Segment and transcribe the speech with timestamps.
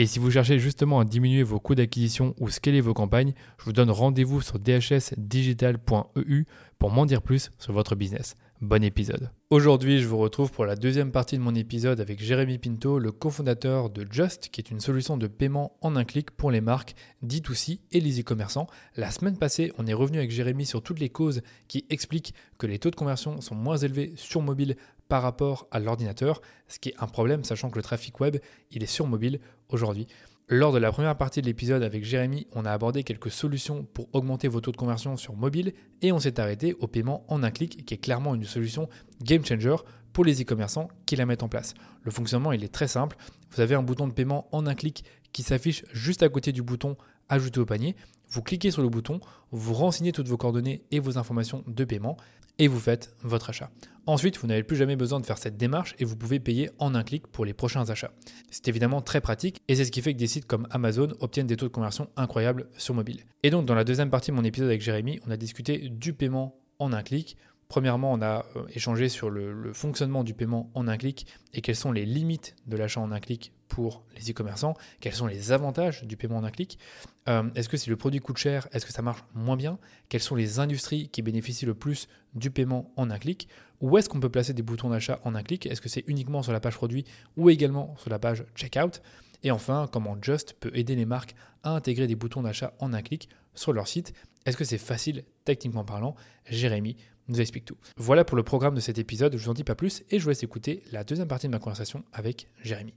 [0.00, 3.64] Et si vous cherchez justement à diminuer vos coûts d'acquisition ou scaler vos campagnes, je
[3.64, 6.44] vous donne rendez-vous sur dhsdigital.eu
[6.78, 8.36] pour m'en dire plus sur votre business.
[8.60, 9.32] Bon épisode.
[9.50, 13.10] Aujourd'hui, je vous retrouve pour la deuxième partie de mon épisode avec Jérémy Pinto, le
[13.10, 16.94] cofondateur de Just, qui est une solution de paiement en un clic pour les marques
[17.26, 18.68] D2C et les e-commerçants.
[18.96, 22.68] La semaine passée, on est revenu avec Jérémy sur toutes les causes qui expliquent que
[22.68, 24.76] les taux de conversion sont moins élevés sur mobile
[25.08, 28.36] par rapport à l'ordinateur, ce qui est un problème sachant que le trafic web,
[28.70, 29.40] il est sur mobile
[29.70, 30.06] aujourd'hui.
[30.50, 34.08] Lors de la première partie de l'épisode avec Jérémy, on a abordé quelques solutions pour
[34.14, 37.50] augmenter vos taux de conversion sur mobile et on s'est arrêté au paiement en un
[37.50, 38.88] clic qui est clairement une solution
[39.22, 39.76] game changer
[40.14, 41.74] pour les e-commerçants qui la mettent en place.
[42.02, 43.18] Le fonctionnement est très simple.
[43.50, 46.62] Vous avez un bouton de paiement en un clic qui s'affiche juste à côté du
[46.62, 46.96] bouton
[47.28, 47.94] ajouter au panier.
[48.30, 49.20] Vous cliquez sur le bouton,
[49.52, 52.16] vous renseignez toutes vos coordonnées et vos informations de paiement
[52.58, 53.70] et vous faites votre achat.
[54.06, 56.94] Ensuite, vous n'avez plus jamais besoin de faire cette démarche et vous pouvez payer en
[56.94, 58.12] un clic pour les prochains achats.
[58.50, 61.46] C'est évidemment très pratique et c'est ce qui fait que des sites comme Amazon obtiennent
[61.46, 63.24] des taux de conversion incroyables sur mobile.
[63.42, 66.14] Et donc dans la deuxième partie de mon épisode avec Jérémy, on a discuté du
[66.14, 67.36] paiement en un clic,
[67.68, 71.76] Premièrement, on a euh, échangé sur le, fonctionnement du paiement en un clic et quelles
[71.76, 76.04] sont les limites de l'achat en un clic pour les e-commerçants, quels sont les avantages
[76.04, 76.78] du paiement en un clic,
[77.28, 80.22] euh, est-ce que si le produit coûte cher, est-ce que ça marche moins bien, quelles
[80.22, 83.48] sont les industries qui bénéficient le plus du paiement en un clic,
[83.80, 86.42] où est-ce qu'on peut placer des boutons d'achat en un clic, est-ce que c'est uniquement
[86.42, 87.04] sur la page produit
[87.36, 89.02] ou également sur la page checkout,
[89.42, 93.02] et enfin comment Just peut aider les marques à intégrer des boutons d'achat en un
[93.02, 94.12] clic sur leur site,
[94.46, 96.14] est-ce que c'est facile techniquement parlant
[96.48, 96.96] Jérémy
[97.28, 97.76] nous explique tout.
[97.96, 100.24] Voilà pour le programme de cet épisode, je vous en dis pas plus et je
[100.24, 102.94] vous laisse écouter la deuxième partie de ma conversation avec Jérémy.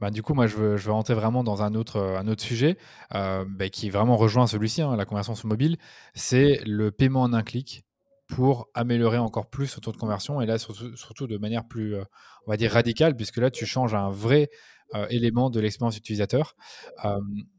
[0.00, 1.98] Bah, du coup, moi, je veux, je rentrer vraiment dans un autre,
[2.28, 2.78] autre sujet
[3.14, 5.76] euh, bah, qui vraiment rejoint celui-ci, hein, la conversion sur mobile.
[6.14, 7.84] C'est le paiement en un clic
[8.28, 12.04] pour améliorer encore plus ce taux de conversion et là, surtout, de manière plus, euh,
[12.46, 14.50] on va dire, radicale, puisque là, tu changes un vrai
[14.94, 16.54] euh, élément de l'expérience utilisateur.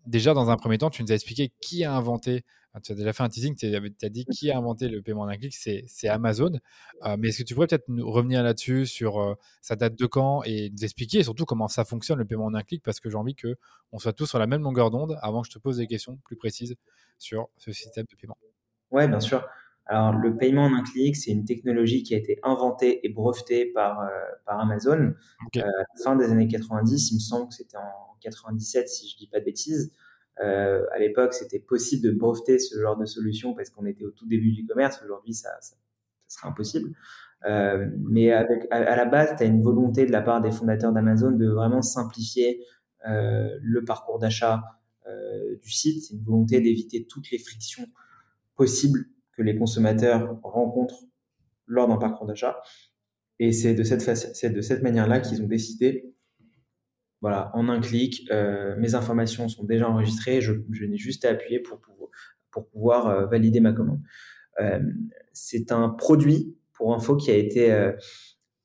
[0.05, 2.43] déjà, dans un premier temps, tu nous as expliqué qui a inventé
[2.83, 5.27] tu as déjà fait un teasing, tu as, dit qui a inventé le paiement en
[5.27, 6.51] un clic, c'est Amazon.
[7.03, 10.43] Euh, mais est-ce que tu pourrais peut-être revenir là-dessus sur euh, sa date de quand
[10.43, 12.83] et nous expliquer surtout comment ça fonctionne le paiement en un clic?
[12.83, 15.53] Parce que j'ai envie qu'on soit tous sur la même longueur d'onde avant que je
[15.53, 16.75] te pose des questions plus précises
[17.17, 18.37] sur ce système de paiement.
[18.91, 19.43] Oui, bien sûr.
[19.85, 23.65] Alors, le paiement en un clic, c'est une technologie qui a été inventée et brevetée
[23.65, 24.07] par, euh,
[24.45, 25.15] par Amazon
[25.55, 27.11] à la fin des années 90.
[27.11, 29.91] Il me semble que c'était en 97, si je ne dis pas de bêtises.
[30.41, 34.11] Euh, à l'époque, c'était possible de breveter ce genre de solution parce qu'on était au
[34.11, 35.01] tout début du commerce.
[35.03, 35.75] Aujourd'hui, ça, ça,
[36.27, 36.91] serait impossible.
[37.45, 41.31] Euh, mais à, la base, tu as une volonté de la part des fondateurs d'Amazon
[41.31, 42.63] de vraiment simplifier
[43.07, 44.61] euh, le parcours d'achat
[45.07, 46.03] euh, du site.
[46.03, 47.85] C'est une volonté d'éviter toutes les frictions
[48.55, 49.05] possibles
[49.37, 51.05] que les consommateurs rencontrent
[51.65, 52.61] lors d'un parcours d'achat.
[53.39, 56.13] Et c'est de cette, de cette manière-là qu'ils ont décidé
[57.21, 61.59] voilà, en un clic, euh, mes informations sont déjà enregistrées, je, n'ai juste à appuyer
[61.59, 61.81] pour,
[62.51, 63.99] pour, pouvoir euh, valider ma commande.
[64.59, 64.79] Euh,
[65.33, 67.69] c'est un produit, pour info, qui a été,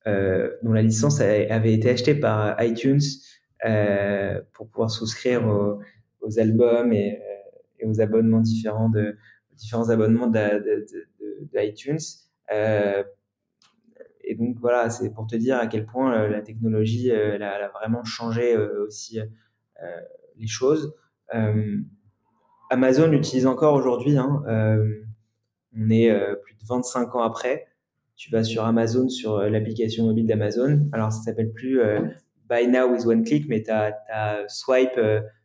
[0.05, 3.01] dont la licence avait été achetée par iTunes
[4.53, 5.45] pour pouvoir souscrire
[6.21, 7.19] aux, albums et,
[7.83, 8.91] aux abonnements différents
[9.51, 10.31] différents abonnements
[11.53, 11.99] d'iTunes
[14.27, 17.43] et donc voilà, c'est pour te dire à quel point euh, la technologie euh, elle
[17.43, 19.19] a, vraiment changé euh, aussi
[20.37, 20.93] les choses.
[22.69, 24.43] Amazon utilise encore aujourd'hui, hein,
[25.77, 26.11] on est
[26.43, 27.67] plus de 25 ans après.
[28.15, 30.89] Tu vas sur Amazon, sur l'application mobile d'Amazon.
[30.93, 31.79] Alors ça s'appelle plus
[32.49, 34.99] Buy Now with One Click, mais tu as, swipe,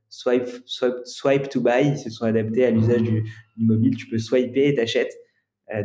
[0.09, 1.89] swipe, swipe, swipe to buy.
[1.89, 3.25] Ils se sont adaptés à l'usage du,
[3.59, 3.97] mobile.
[3.97, 5.15] Tu peux swiper et t'achètes.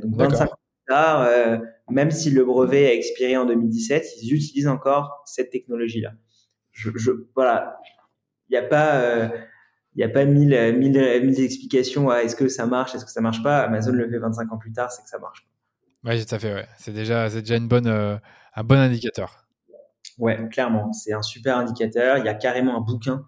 [0.01, 0.55] donc 25 ans
[0.91, 1.57] euh,
[1.89, 6.13] même si le brevet a expiré en 2017, ils utilisent encore cette technologie-là.
[6.71, 7.77] Je, je, voilà,
[8.49, 9.29] il n'y a pas, euh,
[9.95, 13.11] il n'y a pas mille, mille, mille explications à est-ce que ça marche, est-ce que
[13.11, 13.61] ça marche pas.
[13.61, 15.47] Amazon le fait 25 ans plus tard, c'est que ça marche.
[16.03, 16.53] Oui, tout à fait.
[16.53, 16.67] Ouais.
[16.77, 19.47] C'est déjà, c'est déjà une bonne, un bon indicateur.
[20.19, 20.93] Ouais, clairement.
[20.93, 22.17] C'est un super indicateur.
[22.17, 23.25] Il y a carrément un bouquin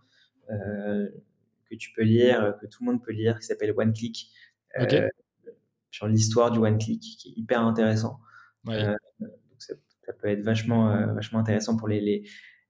[0.47, 4.29] que tu peux lire, que tout le monde peut lire, qui s'appelle One Click.
[5.97, 8.19] Sur l'histoire du one click qui est hyper intéressant.
[8.65, 8.85] Ouais
[10.07, 12.23] ça peut être vachement, euh, vachement intéressant pour les,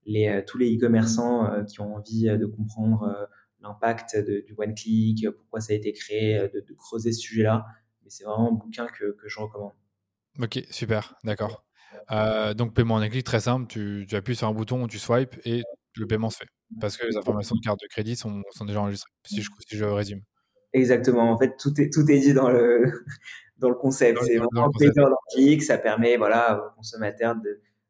[0.06, 3.30] les, euh, tous les e-commerçants euh, qui ont envie de comprendre
[3.62, 7.66] l'impact du one-click, pourquoi ça a été créé, de, creuser ce sujet-là.
[8.04, 9.74] Mais c'est vraiment un bouquin que, que je recommande.
[10.40, 11.66] Ok, super, d'accord.
[12.56, 13.68] donc, paiement en un clic, très simple.
[13.68, 15.64] Tu, tu, appuies sur un bouton, tu swipes et
[15.96, 16.50] le paiement se fait.
[16.80, 19.78] Parce que les informations de carte de crédit sont, sont déjà enregistrées, si je, si
[19.78, 20.22] je résume.
[20.78, 21.32] Exactement.
[21.32, 22.84] En fait, tout est, tout est dit dans le,
[23.58, 24.20] dans le concept.
[24.24, 24.72] C'est vraiment
[25.32, 27.36] clic, ça permet voilà, au consommateur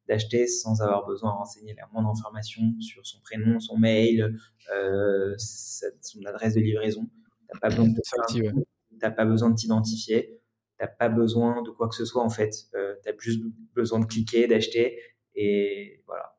[0.07, 4.37] d'acheter sans avoir besoin de renseigner la moindre information sur son prénom, son mail,
[4.73, 7.09] euh, son adresse de livraison.
[7.51, 10.39] Tu pas besoin de pas besoin de t'identifier,
[10.77, 12.53] t'as pas besoin de quoi que ce soit en fait.
[12.75, 13.41] Euh, tu as juste
[13.75, 14.97] besoin de cliquer, d'acheter
[15.35, 16.33] et voilà.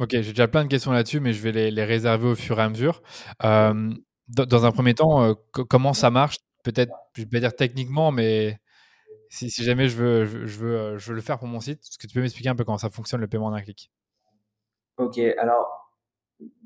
[0.00, 2.58] Ok, j'ai déjà plein de questions là-dessus, mais je vais les, les, réserver au fur
[2.58, 3.02] et à mesure.
[3.44, 3.92] Euh,
[4.32, 5.34] dans, un premier temps, euh,
[5.68, 6.38] comment ça marche?
[6.64, 8.60] Peut-être, je vais pas dire techniquement, mais
[9.28, 11.98] si, jamais je veux, je, veux, euh, je veux le faire pour mon site, est-ce
[11.98, 13.90] que tu peux m'expliquer un peu comment ça fonctionne le paiement d'un clic?
[14.98, 15.90] Ok, alors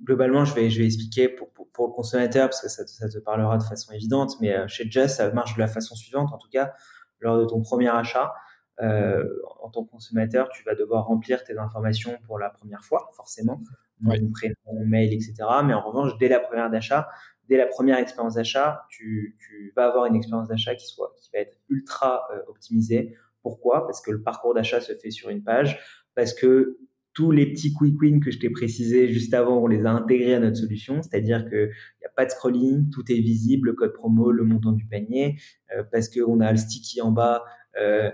[0.05, 3.19] globalement, je vais, je vais expliquer pour, pour, le consommateur parce que ça, ça, te
[3.19, 6.33] parlera de façon évidente, mais euh, chez Just, ça marche de la façon suivante.
[6.33, 6.73] En tout cas,
[7.21, 8.35] lors de ton premier achat,
[8.79, 13.63] en tant que consommateur, tu vas devoir remplir tes informations pour la première fois, forcément,
[14.05, 15.35] ton prénom, mail, etc.
[15.65, 17.09] Mais en revanche, dès la première d'achat,
[17.49, 19.37] dès la première expérience d'achat, tu,
[19.77, 23.15] vas avoir une expérience d'achat qui soit qui va être ultra euh, optimisée.
[23.43, 23.87] Pourquoi?
[23.87, 25.79] Parce que le parcours d'achat se fait sur une page,
[26.15, 26.79] parce que
[27.13, 30.35] tous les petits quick wins que je t'ai précisés juste avant, on les a intégrés
[30.35, 31.71] à notre solution, c'est-à-dire qu'il
[32.01, 35.39] n'y a pas de scrolling, tout est visible, le code promo, le montant du panier,
[35.75, 37.45] euh, parce qu'on a le sticky en bas
[37.81, 38.11] euh,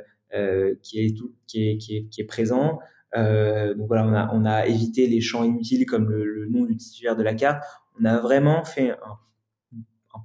[0.83, 2.79] qui, est tout, qui, est, qui, est, qui est présent.
[3.15, 6.77] donc voilà, on a, on a évité les champs inutiles comme le, le nom du
[6.77, 7.63] titulaire de la carte
[8.01, 9.19] on a vraiment fait un,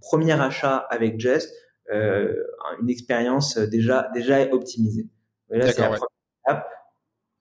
[0.01, 1.51] premier achat avec Just,
[1.91, 2.33] euh,
[2.81, 5.07] une expérience déjà, déjà optimisée.
[5.49, 6.07] là, c'est la première
[6.45, 6.69] étape.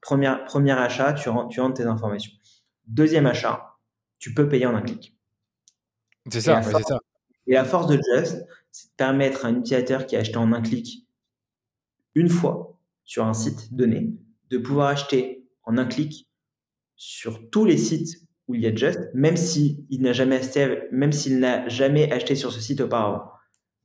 [0.01, 2.33] Premier, achat, tu, rentres, tu rentres tes informations.
[2.87, 3.77] Deuxième achat,
[4.19, 5.17] tu peux payer en un clic.
[6.31, 7.01] C'est ça, c'est ça.
[7.47, 10.53] Et la force de Just, c'est de permettre à un utilisateur qui a acheté en
[10.53, 11.07] un clic
[12.15, 14.13] une fois sur un site donné,
[14.51, 16.29] de pouvoir acheter en un clic
[16.97, 21.13] sur tous les sites où il y a Just, même s'il n'a jamais acheté, même
[21.13, 23.25] s'il n'a jamais acheté sur ce site auparavant.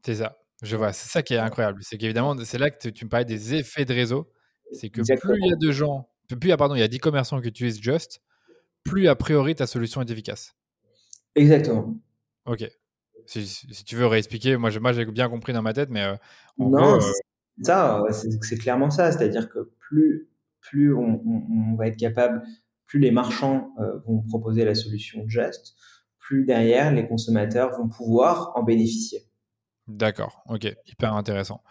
[0.05, 0.93] C'est ça, je vois.
[0.93, 1.79] C'est ça qui est incroyable.
[1.83, 4.31] C'est qu'évidemment, c'est là que tu me parlais des effets de réseau.
[4.73, 7.41] C'est que plus il y a de gens, plus pardon, il y a 10 commerçants
[7.41, 8.21] qui utilisent Just,
[8.83, 10.55] plus a priori ta solution est efficace.
[11.35, 11.95] Exactement.
[12.45, 12.69] Ok.
[13.25, 16.15] Si, tu veux réexpliquer, moi, j'ai bien compris dans ma tête, mais euh,
[16.57, 16.99] non, euh,
[17.61, 18.03] ça,
[18.41, 19.11] c'est clairement ça.
[19.11, 20.27] C'est-à-dire que plus,
[20.59, 22.41] plus on, va être capable
[22.91, 25.75] plus les marchands euh, vont proposer la solution Just,
[26.19, 29.21] plus derrière les consommateurs vont pouvoir en bénéficier.
[29.88, 31.63] D'accord, ok, hyper intéressant.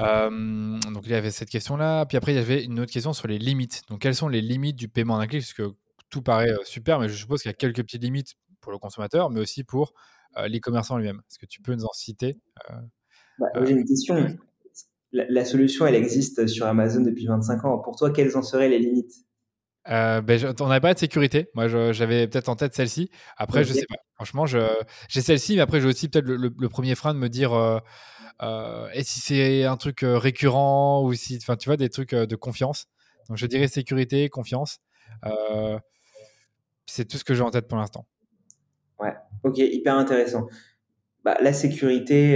[0.00, 3.14] Euh, donc il y avait cette question-là, puis après il y avait une autre question
[3.14, 3.84] sur les limites.
[3.88, 5.40] Donc quelles sont les limites du paiement d'un clic?
[5.40, 5.74] Parce que
[6.10, 8.76] tout paraît euh, super, mais je suppose qu'il y a quelques petites limites pour le
[8.76, 9.94] consommateur, mais aussi pour
[10.46, 11.22] les commerçants lui-même.
[11.30, 12.38] Est-ce que tu peux nous en citer
[13.38, 14.28] bah, J'ai une question.
[15.10, 17.78] La, la, solution, elle existe sur Amazon depuis 25 ans.
[17.78, 19.24] Pour toi, quelles en seraient les limites?
[19.90, 21.50] Euh, ben, on n'avait pas de sécurité.
[21.54, 23.10] Moi, j'avais peut-être en tête celle-ci.
[23.36, 23.96] Après, je sais pas.
[24.14, 27.78] Franchement, j'ai celle-ci, mais après, j'ai aussi peut-être le, premier frein de me dire euh,
[28.42, 32.14] euh, et si c'est un truc euh, récurrent ou si, enfin, tu vois, des trucs
[32.14, 32.86] de confiance.
[33.28, 34.78] Donc, je dirais sécurité, confiance.
[36.86, 38.06] c'est tout ce que j'ai en tête pour l'instant.
[38.98, 40.48] Ouais, ok, hyper intéressant.
[41.24, 42.32] Bah, la sécurité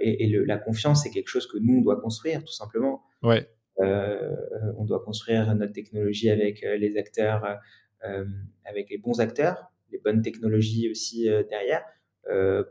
[0.00, 3.02] et, et le, la confiance, c'est quelque chose que nous, on doit construire, tout simplement.
[3.22, 3.48] Ouais.
[3.80, 4.34] Euh,
[4.76, 7.58] on doit construire notre technologie avec euh, les acteurs,
[8.04, 8.24] euh,
[8.64, 11.82] avec les bons acteurs, les bonnes technologies aussi derrière.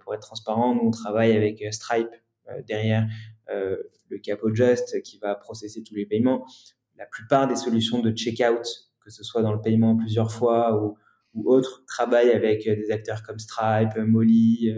[0.02, 2.14] pour être transparent, nous on travaille avec Stripe
[2.68, 3.08] derrière
[3.50, 6.46] le Capo Just qui va processer tous les paiements.
[6.96, 8.64] La plupart des solutions de checkout,
[9.04, 10.96] que ce soit dans le paiement plusieurs fois ou,
[11.34, 14.72] ou autres, travaillent avec des acteurs comme Stripe, Molly,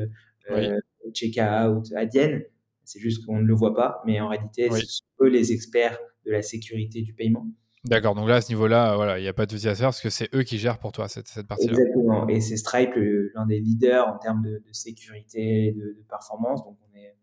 [1.13, 2.41] Checkout, Adyen.
[2.85, 5.99] C'est juste qu'on ne le voit pas, mais en réalité, ce sont eux les experts
[6.29, 7.47] de la sécurité du paiement.
[7.85, 9.87] D'accord, donc là, à ce niveau-là, voilà, il n'y a pas de souci à faire
[9.87, 11.71] parce que c'est eux qui gèrent pour toi cette, cette partie-là.
[11.71, 12.93] Exactement, et c'est Stripe
[13.35, 17.15] l'un des leaders en termes de, sécurité et de, performance, donc on est,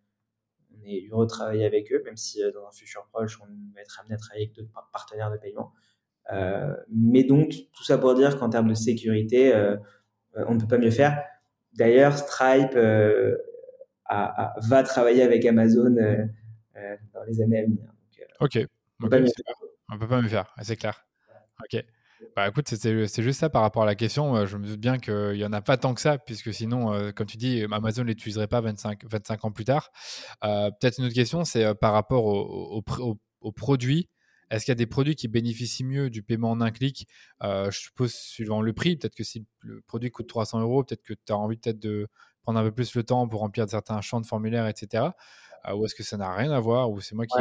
[0.73, 3.47] on est heureux de travailler avec eux, même si euh, dans un futur proche, on
[3.75, 5.73] va être amené à travailler avec d'autres partenaires de paiement.
[6.33, 9.77] Euh, mais donc, tout ça pour dire qu'en termes de sécurité, euh,
[10.35, 11.23] on ne peut pas mieux faire.
[11.75, 12.75] D'ailleurs, Stripe
[14.09, 17.85] va travailler avec Amazon dans les années à venir.
[18.41, 18.67] ok,
[19.01, 21.07] on ne peut pas me faire, c'est clair.
[21.61, 21.85] Ok.
[22.35, 24.47] Bah écoute, c'est juste ça par rapport à la question.
[24.47, 27.27] Je me doute bien qu'il n'y en a pas tant que ça, puisque sinon, comme
[27.27, 29.91] tu dis, Amazon ne l'utiliserait pas 25, 25 ans plus tard.
[30.41, 32.83] Peut-être une autre question, c'est par rapport aux
[33.41, 34.09] au, produits.
[34.51, 37.07] Est-ce qu'il y a des produits qui bénéficient mieux du paiement en un clic?
[37.43, 38.97] Je suppose suivant le prix.
[38.97, 42.09] Peut-être que si le produit coûte 300 euros, peut-être que tu as envie peut-être de
[42.43, 45.05] prendre un peu plus le temps pour remplir certains champs de formulaire, etc.
[45.75, 47.37] ou est-ce que ça n'a rien à voir Ou c'est moi qui,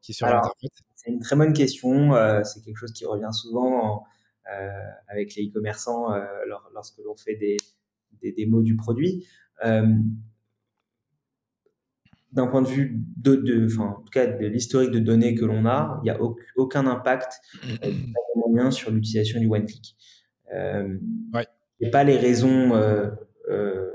[0.00, 2.12] qui surinterprète C'est une très bonne question.
[2.44, 4.04] c'est quelque chose qui revient souvent
[4.52, 4.68] euh,
[5.08, 6.24] avec les e-commerçants euh,
[6.74, 7.56] lorsque l'on fait des,
[8.20, 9.26] des démos du produit
[9.64, 9.86] euh,
[12.32, 15.64] d'un point de vue de, de en tout cas de l'historique de données que l'on
[15.66, 16.18] a, il n'y a
[16.56, 17.40] aucun impact
[18.54, 19.96] moyen sur l'utilisation du one click.
[20.52, 20.98] Euh,
[21.32, 21.46] ouais.
[21.80, 23.10] Et pas les raisons euh,
[23.48, 23.90] euh,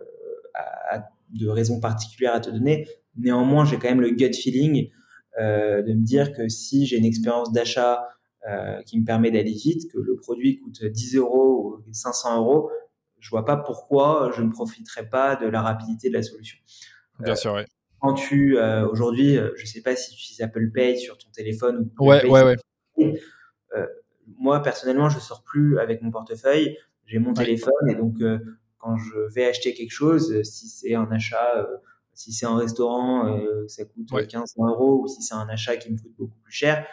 [1.31, 2.87] de raisons particulières à te donner.
[3.17, 4.98] Néanmoins, j'ai quand même le gut feeling euh,
[5.37, 8.07] de me dire que si j'ai une expérience d'achat
[8.47, 12.71] euh, qui me permet d'aller vite, que le produit coûte 10 euros ou 500 euros,
[13.19, 16.57] je vois pas pourquoi je ne profiterais pas de la rapidité de la solution.
[17.19, 17.63] Bien sûr, oui.
[17.99, 21.29] Quand tu euh, aujourd'hui, euh, je sais pas si tu utilises Apple Pay sur ton
[21.31, 22.55] téléphone ou ouais, ouais,
[22.97, 23.15] ouais.
[24.37, 26.77] moi personnellement, je sors plus avec mon portefeuille.
[27.07, 28.19] J'ai mon téléphone et donc
[28.77, 31.67] quand je vais acheter quelque chose, si c'est un achat,
[32.19, 35.97] si c'est un restaurant, ça coûte 15 euros ou si c'est un achat qui me
[35.97, 36.85] coûte beaucoup plus cher,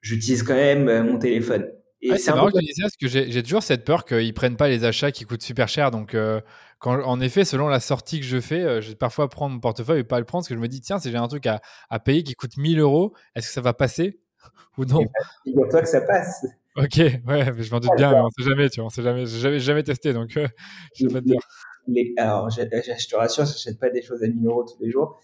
[0.00, 1.66] j'utilise quand même euh, mon téléphone.
[2.00, 4.68] Et c'est marrant que tu ça parce que j'ai toujours cette peur qu'ils prennent pas
[4.68, 5.90] les achats qui coûtent super cher.
[5.90, 6.40] Donc, euh,
[6.78, 9.60] quand, en effet, selon la sortie que je fais, euh, je vais parfois prendre mon
[9.60, 11.46] portefeuille et pas le prendre parce que je me dis, tiens, si j'ai un truc
[11.46, 14.20] à, à, payer qui coûte 1000 euros, est-ce que ça va passer
[14.78, 15.00] ou non?
[15.44, 16.46] Eh ben, toi que ça passe.
[16.76, 19.02] Ok, ouais, mais je m'en doute bien, mais on sait jamais, tu vois, on sait
[19.02, 20.28] jamais, j'ai jamais, jamais testé, donc
[20.94, 21.40] je vais pas te dire.
[21.88, 24.90] Les, alors, je, te rassure, je n'achète pas des choses à 1000 euros tous les
[24.90, 25.20] jours.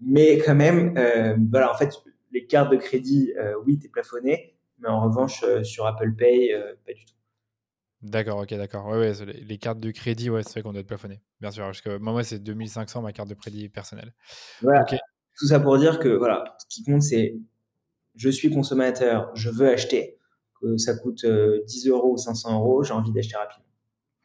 [0.00, 0.94] mais quand même,
[1.50, 1.90] voilà, en fait,
[2.32, 6.14] les cartes de crédit, euh, oui, tu es plafonné, mais en revanche, euh, sur Apple
[6.14, 7.14] Pay, euh, pas du tout.
[8.02, 8.86] D'accord, ok, d'accord.
[8.86, 11.20] Ouais, ouais, les, cartes de crédit, ouais, c'est vrai qu'on doit être plafonné.
[11.40, 14.14] Bien sûr, parce que moi, c'est 2500 ma carte de crédit personnelle.
[14.62, 14.84] Voilà.
[14.84, 17.36] Tout ça pour dire que, voilà, ce qui compte, c'est
[18.16, 20.18] je suis consommateur, je veux acheter,
[20.60, 23.69] que ça coûte 10 euros ou 500 euros, j'ai envie d'acheter rapidement.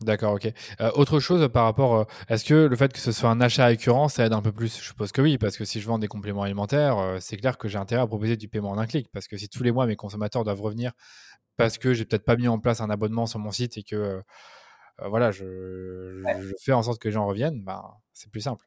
[0.06, 0.54] D'accord, ok.
[0.82, 3.66] Euh, autre chose par rapport, euh, est-ce que le fait que ce soit un achat
[3.66, 4.78] récurrent, ça aide un peu plus?
[4.78, 7.58] Je suppose que oui, parce que si je vends des compléments alimentaires, euh, c'est clair
[7.58, 9.72] que j'ai intérêt à proposer du paiement en un clic, parce que si tous les
[9.72, 10.92] mois mes consommateurs doivent revenir
[11.58, 14.22] parce que j'ai peut-être pas mis en place un abonnement sur mon site et que
[15.04, 16.22] voilà, je,
[16.62, 17.82] fais en sorte que les gens reviennent, ben,
[18.14, 18.66] c'est plus simple.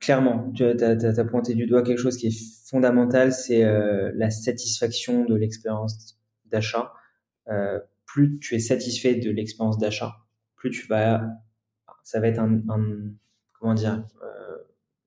[0.00, 3.64] Clairement, tu as, pointé du doigt quelque chose qui est fondamental, c'est
[4.14, 6.92] la satisfaction de l'expérience d'achat
[8.14, 10.14] plus tu es satisfait de l'expérience d'achat,
[10.54, 11.20] plus tu vas,
[12.04, 12.62] ça va être un,
[13.58, 14.56] comment dire, euh,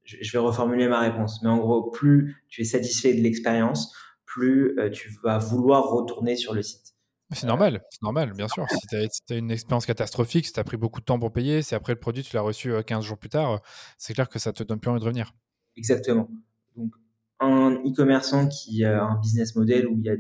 [0.04, 3.96] je, vais reformuler ma réponse, mais en gros, plus tu es satisfait de l'expérience,
[4.26, 6.96] plus euh, tu vas vouloir retourner sur le site.
[7.32, 8.66] C'est normal, c'est normal, bien sûr.
[8.70, 11.62] Si tu as, une expérience catastrophique, si tu as pris beaucoup de temps pour payer,
[11.62, 13.62] si après le produit tu l'as reçu 15 euh, jours plus tard,
[13.98, 15.34] c'est clair que ça te donne plus envie de revenir.
[15.78, 16.30] Exactement.
[16.76, 16.92] Donc,
[17.40, 20.16] un e-commerçant qui a un business model où il y a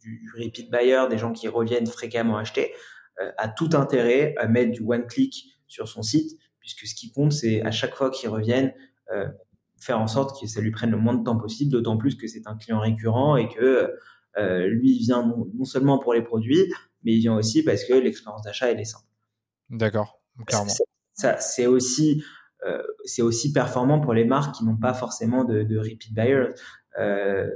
[0.00, 2.72] du, repeat buyer, des gens qui reviennent fréquemment acheter,
[3.20, 7.10] euh, a tout intérêt à mettre du one click sur son site, puisque ce qui
[7.10, 8.72] compte, c'est à chaque fois qu'ils reviennent,
[9.12, 9.26] euh,
[9.80, 12.26] faire en sorte que ça lui prenne le moins de temps possible, d'autant plus que
[12.26, 13.92] c'est un client récurrent et que
[14.36, 16.72] euh, lui il vient non, seulement pour les produits,
[17.04, 19.06] mais il vient aussi parce que l'expérience d'achat elle est simple.
[19.70, 20.72] D'accord, clairement.
[21.14, 22.22] Ça, c'est aussi
[23.04, 26.52] c'est aussi performant pour les marques qui n'ont pas forcément de, de repeat buyers.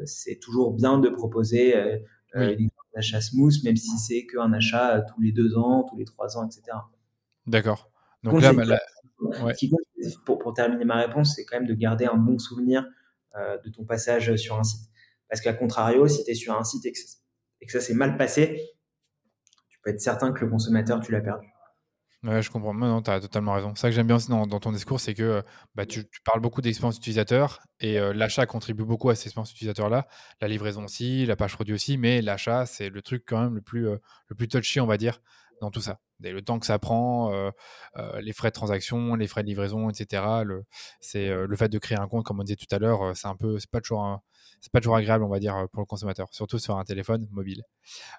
[0.05, 1.99] c'est toujours bien de proposer euh,
[2.35, 2.57] oui.
[2.57, 6.37] des achats smooth, même si c'est qu'un achat tous les deux ans, tous les trois
[6.37, 6.63] ans, etc.
[7.47, 7.91] D'accord.
[8.23, 8.79] Donc là, bah,
[10.25, 12.87] pour, pour, terminer ma réponse, c'est quand même de garder un bon souvenir
[13.37, 14.89] euh, de ton passage sur un site.
[15.29, 16.99] Parce qu'à contrario, si tu es sur un site et que,
[17.61, 18.71] et que ça s'est mal passé,
[19.69, 21.47] tu peux être certain que le consommateur, tu l'as perdu.
[22.25, 22.73] Ouais, je comprends.
[22.73, 23.75] Non, tu as totalement raison.
[23.75, 25.43] Ça que j'aime bien aussi dans, ton discours, c'est que
[25.75, 30.07] bah, tu, parles beaucoup d'expérience utilisateur et euh, l'achat contribue beaucoup à cette expérience utilisateur-là.
[30.41, 33.61] La livraison aussi, la page produit aussi, mais l'achat, c'est le truc quand même le
[33.61, 33.97] plus, euh,
[34.29, 35.21] le plus touchy, on va dire,
[35.61, 35.99] dans tout ça.
[36.21, 37.51] le temps que ça prend, euh,
[38.21, 40.45] les frais de transaction, les frais de livraison, etc.
[40.45, 40.65] Le,
[41.01, 43.37] c'est le fait de créer un compte, comme on disait tout à l'heure, c'est un
[43.37, 44.23] peu, c'est pas toujours un,
[44.63, 47.65] c'est pas toujours agréable, on va dire, pour le consommateur, surtout sur un téléphone mobile.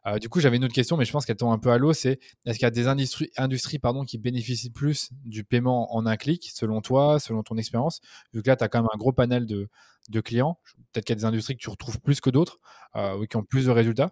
[0.06, 1.78] Euh, du coup, j'avais une autre question, mais je pense qu'elle tombe un peu à
[1.78, 1.94] l'eau.
[1.94, 6.06] C'est est-ce qu'il y a des industries, industries pardon, qui bénéficient plus du paiement en
[6.06, 8.02] un clic, selon toi, selon ton expérience
[8.34, 9.70] Vu que là, tu as quand même un gros panel de,
[10.10, 10.60] de clients.
[10.92, 12.60] Peut-être qu'il y a des industries que tu retrouves plus que d'autres,
[12.98, 14.12] euh, ou qui ont plus de résultats.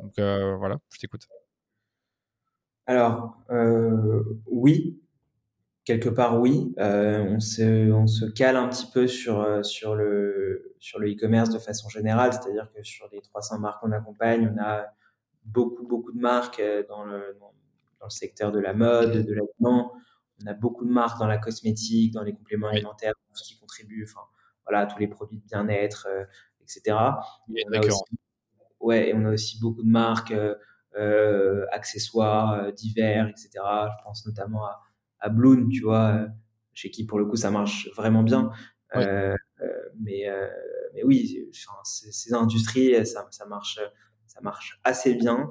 [0.00, 1.28] Donc euh, voilà, je t'écoute.
[2.86, 3.36] Alors,
[4.46, 4.98] oui,
[5.86, 6.74] quelque part, oui.
[6.78, 11.58] on, se, on se cale un petit peu sur, sur le sur le e-commerce de
[11.58, 14.86] façon générale, c'est-à-dire que sur les 300 marques qu'on accompagne, on a
[15.44, 17.52] beaucoup, beaucoup de marques dans le, dans,
[18.02, 19.92] le secteur de la mode, de l'habillement.
[20.42, 23.58] On a beaucoup de marques dans la cosmétique, dans les compléments alimentaires, tout ce qui
[23.58, 24.24] contribue, enfin,
[24.64, 26.06] voilà, tous les produits de bien-être,
[26.62, 26.96] etc.
[27.54, 28.02] Et on, a aussi,
[28.80, 30.34] ouais, et on a aussi beaucoup de marques,
[30.96, 33.48] euh, accessoires divers, etc.
[33.54, 34.80] Je pense notamment à,
[35.20, 36.26] à Bloom, tu vois,
[36.72, 38.50] chez qui pour le coup ça marche vraiment bien.
[38.94, 40.26] mais,
[40.94, 41.48] mais oui,
[41.84, 43.80] ces, industries, ça, ça, marche,
[44.26, 45.50] ça marche assez bien.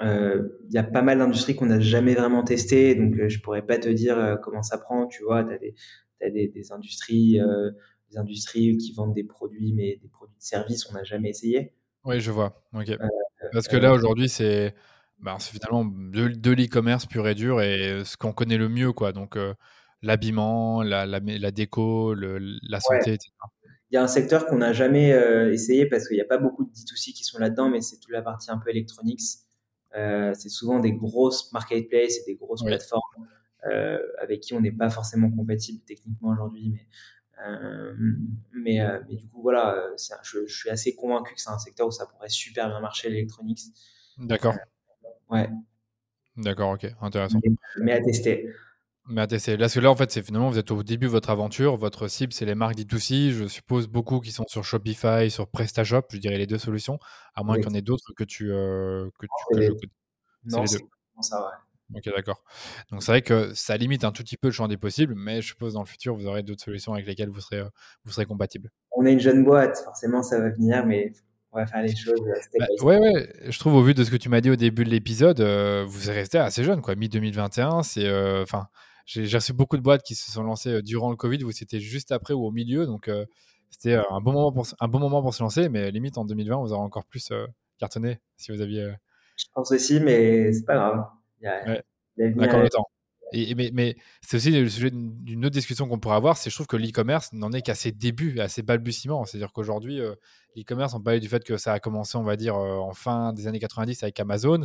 [0.00, 3.78] Il y a pas mal d'industries qu'on n'a jamais vraiment testées, donc je pourrais pas
[3.78, 5.06] te dire comment ça prend.
[5.06, 5.74] Tu vois, tu as, des,
[6.22, 7.40] as des, des, industries,
[8.10, 11.72] des industries qui vendent des produits, mais des produits de service, on n'a jamais essayé.
[12.04, 12.62] Oui, je vois.
[13.52, 14.74] Parce que là, aujourd'hui, c'est
[15.18, 18.92] ben, finalement de, de l'e-commerce pur et dur et ce qu'on connaît le mieux.
[18.92, 19.12] quoi.
[19.12, 19.38] Donc,
[20.02, 23.30] l'habillement, la, la, la, déco, le, la santé, etc.
[23.90, 25.10] Il y a un secteur qu'on n'a jamais
[25.52, 28.12] essayé parce qu'il n'y a pas beaucoup de D2C qui sont là-dedans, mais c'est toute
[28.12, 29.20] la partie un peu électronique.
[29.96, 33.28] Euh, c'est souvent des grosses marketplaces et des grosses plateformes
[33.66, 36.86] euh, avec qui on n'est pas forcément compatible techniquement aujourd'hui, mais
[37.46, 37.94] euh,
[38.52, 38.78] mais,
[39.08, 39.88] mais, du coup, voilà,
[40.22, 43.10] je, je, suis assez convaincu que c'est un secteur où ça pourrait super bien marcher,
[43.10, 43.60] l'électronique.
[44.18, 44.54] D'accord.
[45.34, 45.50] Ouais.
[46.36, 47.38] D'accord, ok, intéressant.
[47.80, 48.48] Mais, à tester.
[49.08, 49.56] Mais à tester.
[49.56, 51.76] Là, que là, en fait, c'est finalement, vous êtes au début de votre aventure.
[51.76, 53.30] Votre cible, c'est les marques D2C.
[53.30, 56.02] Je suppose beaucoup qui sont sur Shopify, sur PrestaShop.
[56.10, 56.98] Je dirais les deux solutions,
[57.34, 59.92] à moins qu'il y en ait d'autres que tu que tu que je connais.
[60.46, 61.52] Non, ça, ouais.
[61.94, 62.42] Ok, d'accord.
[62.90, 65.42] Donc c'est vrai que ça limite un tout petit peu le champ des possibles, mais
[65.42, 67.68] je suppose dans le futur, vous aurez d'autres solutions avec lesquelles vous serez, euh,
[68.04, 68.70] vous serez compatible.
[68.92, 71.12] On est une jeune boîte, forcément ça va venir, mais
[71.54, 72.20] on va faire les choses.
[72.20, 74.56] Euh, bah, ouais, ouais, je trouve au vu de ce que tu m'as dit au
[74.56, 76.96] début de l'épisode, euh, vous resté assez jeune, quoi.
[76.96, 78.10] Mi-2021, c'est.
[78.42, 78.66] Enfin,
[79.06, 82.10] j'ai reçu beaucoup de boîtes qui se sont lancées durant le Covid, vous c'était juste
[82.10, 83.10] après ou au milieu, donc
[83.70, 86.56] c'était un, bon moment pour, un bon moment pour se lancer, mais limite en 2020,
[86.56, 87.32] vous aurez encore plus
[87.78, 88.92] cartonné si vous aviez.
[89.36, 91.04] Je pense aussi, mais c'est pas grave.
[92.16, 92.86] D'accord, le temps.
[93.36, 96.68] Et, mais, c'est aussi le sujet d'une autre discussion qu'on pourrait avoir, c'est je trouve
[96.68, 99.24] que l'e-commerce n'en est qu'à ses débuts, à ses balbutiements.
[99.24, 100.14] C'est-à-dire qu'aujourd'hui, euh,
[100.54, 103.32] l'e-commerce, on parlait du fait que ça a commencé, on va dire, euh, en fin
[103.32, 104.58] des années 90 avec Amazon.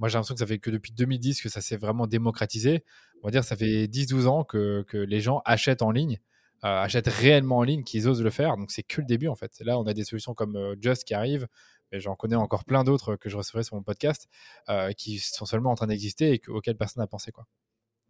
[0.00, 2.84] moi, j'ai l'impression que ça fait que depuis 2010 que ça s'est vraiment démocratisé.
[3.22, 6.18] On va dire, ça fait 10-12 ans que, que, les gens achètent en ligne,
[6.64, 8.56] euh, achètent réellement en ligne, qu'ils osent le faire.
[8.56, 9.52] Donc, c'est que le début, en fait.
[9.60, 11.46] Là, on a des solutions comme Just qui arrivent,
[11.92, 14.28] mais j'en connais encore plein d'autres que je recevrai sur mon podcast
[14.68, 17.32] euh, qui sont seulement en train d'exister et auxquels personne n'a pensé.
[17.32, 17.46] Quoi.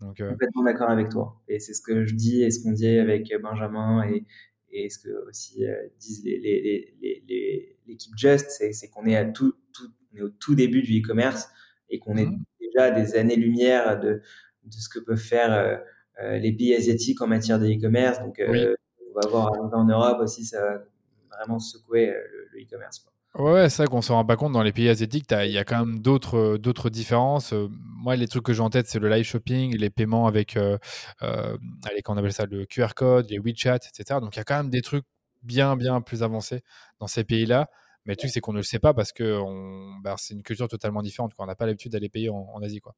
[0.01, 0.31] Donc, euh...
[0.31, 1.41] Complètement d'accord avec toi.
[1.49, 4.25] Et c'est ce que je dis et ce qu'on dit avec Benjamin et,
[4.73, 9.25] et ce que aussi euh, disent l'équipe les, les, les, Just, c'est qu'on est, à
[9.25, 11.49] tout, tout, on est au tout début du e-commerce
[11.89, 12.45] et qu'on est mmh.
[12.61, 14.23] déjà des années-lumière de,
[14.65, 15.77] de ce que peuvent faire euh,
[16.23, 18.21] euh, les pays asiatiques en matière de e-commerce.
[18.21, 20.85] Donc, on va voir en Europe aussi, ça va
[21.37, 22.15] vraiment secouer
[22.53, 23.05] le e-commerce.
[23.37, 25.65] Ouais, c'est vrai qu'on se rend pas compte dans les pays asiatiques, il y a
[25.65, 27.53] quand même d'autres euh, d'autres différences.
[27.53, 30.57] Euh, moi, les trucs que j'ai en tête, c'est le live shopping, les paiements avec,
[30.57, 30.79] euh,
[31.23, 31.57] euh,
[31.89, 34.19] allez, on appelle ça le QR code, les WeChat, etc.
[34.21, 35.05] Donc, il y a quand même des trucs
[35.43, 36.63] bien, bien plus avancés
[36.99, 37.71] dans ces pays-là.
[38.05, 39.41] Mais le truc, c'est qu'on ne le sait pas parce que
[40.03, 41.33] bah, c'est une culture totalement différente.
[41.39, 42.81] On n'a pas l'habitude d'aller payer en, Asie.
[42.81, 42.97] Quoi.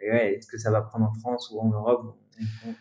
[0.00, 2.16] ouais, est-ce que ça va prendre en France ou en Europe?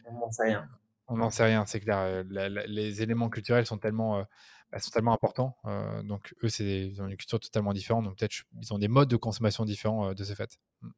[0.05, 0.67] On n'en sait rien.
[1.07, 2.23] On n'en sait rien, c'est clair.
[2.29, 4.23] les éléments culturels sont tellement
[4.71, 5.55] elles sont tellement importants.
[5.65, 8.05] Euh, donc, eux, ils ont une culture totalement différente.
[8.05, 10.59] Donc, peut-être ils ont des modes de consommation différents euh, de ce fait.
[10.81, 10.89] Mm.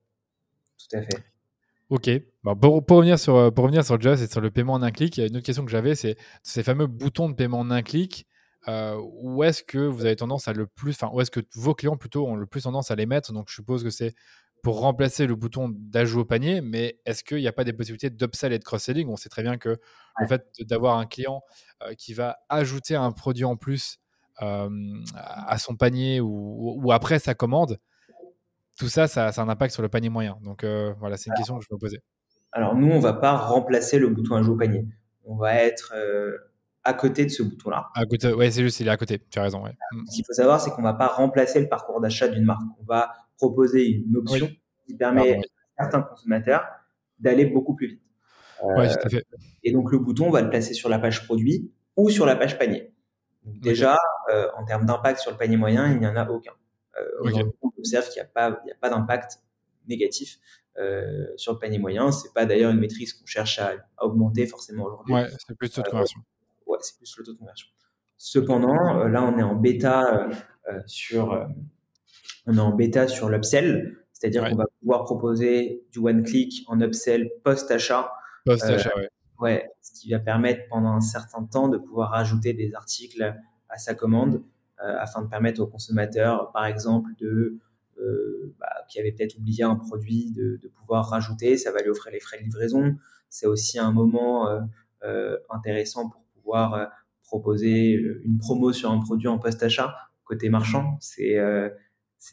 [0.77, 1.23] Tout à fait.
[1.89, 2.09] Ok.
[2.43, 5.17] pour, revenir sur, euh, pour revenir sur Just et sur le paiement en un clic,
[5.17, 7.71] il y a une autre question que j'avais c'est ces fameux boutons de paiement en
[7.71, 8.27] un clic.
[8.67, 11.97] où est-ce que vous avez tendance à le plus, enfin, où est-ce que vos clients
[11.97, 13.33] plutôt ont le plus tendance à les mettre?
[13.33, 14.15] Donc, je suppose que c'est
[14.63, 18.10] pour remplacer le bouton d'ajout au panier, mais est-ce qu'il n'y a pas des possibilités
[18.10, 19.10] d'upsell et de cross-selling?
[19.10, 19.78] On sait très bien que
[20.19, 21.41] le fait d'avoir un client
[21.84, 23.99] euh, qui va ajouter un produit en plus
[24.41, 24.69] euh,
[25.15, 27.78] à son panier ou, après sa commande,
[28.80, 30.38] tout ça, ça, a un impact sur le panier moyen.
[30.41, 32.02] Donc euh, voilà, c'est une question que je me posais.
[32.54, 34.88] Alors nous, on ne va pas remplacer le bouton ajout au panier.
[35.26, 35.93] On va être
[36.86, 37.89] à côté de ce bouton-là.
[37.95, 39.21] À côté, ouais, c'est juste, il est à côté.
[39.30, 39.63] Tu as raison.
[39.63, 39.76] Ouais.
[40.10, 42.62] Ce qu'il faut savoir, c'est qu'on ne va pas remplacer le parcours d'achat d'une marque.
[42.80, 43.12] On va
[43.43, 44.49] proposer une option
[44.86, 45.38] qui permet
[45.77, 46.63] à certains consommateurs
[47.19, 48.01] d'aller beaucoup plus vite.
[48.63, 49.25] Euh, tout à fait.
[49.63, 52.36] Et donc le bouton, on va le placer sur la page produit ou sur la
[52.36, 52.93] page panier.
[53.43, 53.97] déjà,
[54.32, 56.53] euh, en termes d'impact sur le panier moyen, il n'y en a aucun.
[56.97, 59.39] Euh, On observe qu'il n'y a pas, a pas d'impact
[59.88, 60.38] négatif
[61.36, 62.12] sur le panier moyen.
[62.12, 65.13] C'est pas d'ailleurs une maîtrise qu'on cherche à, augmenter forcément aujourd'hui.
[65.13, 66.21] Ouais, c'est plus le taux de conversion.
[66.65, 67.67] ouais, c'est plus le taux de conversion.
[68.17, 70.29] Cependant, là, on est en bêta
[70.86, 71.45] sur,
[72.45, 77.29] on est en bêta sur l'upsell, C'est-à-dire qu'on va pouvoir proposer du one-click en upsell
[77.43, 78.12] post-achat.
[78.45, 79.03] Post-achat, oui.
[79.39, 83.36] Ouais, ce qui va permettre pendant un certain temps de pouvoir rajouter des articles
[83.69, 84.43] à sa commande
[84.77, 87.58] afin de permettre au consommateur, par exemple, de
[87.99, 92.12] euh, bah, qui avait peut-être oublié un produit de, pouvoir rajouter, ça va lui offrir
[92.12, 92.95] les frais de livraison.
[93.29, 94.62] C'est aussi un moment euh,
[95.03, 96.91] euh, intéressant pour pouvoir
[97.23, 100.97] proposer une promo sur un produit en post-achat côté marchand.
[100.99, 101.38] C'est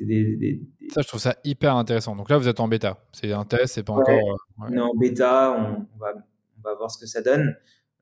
[0.01, 2.17] des, Ça, je trouve ça hyper intéressant.
[2.17, 2.99] Donc là, vous êtes en bêta.
[3.13, 4.39] C'est un test, c'est pas encore.
[4.59, 6.15] On est en bêta, on, va,
[6.59, 7.57] on, va, voir ce que ça donne.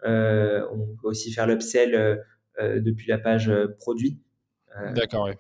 [0.05, 2.23] on peut aussi faire l'upsell
[2.59, 4.21] depuis la page produit.
[4.95, 5.35] D'accord, oui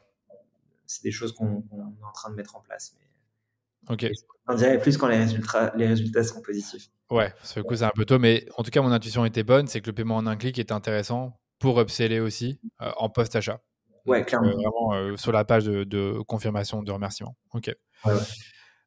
[0.88, 2.96] c'est des choses qu'on est en train de mettre en place.
[2.98, 4.10] Mais ok.
[4.48, 6.88] On dirait plus quand les résultats, les résultats seront positifs.
[7.10, 7.32] Ouais,
[7.66, 9.86] coup c'est un peu tôt, mais en tout cas mon intuition était bonne, c'est que
[9.86, 13.60] le paiement en un clic est intéressant pour upseller aussi euh, en post-achat.
[14.08, 14.48] Ouais, clairement.
[14.48, 17.36] Euh, vraiment euh, sur la page de, confirmation, de remerciement.
[17.52, 17.74] Ok.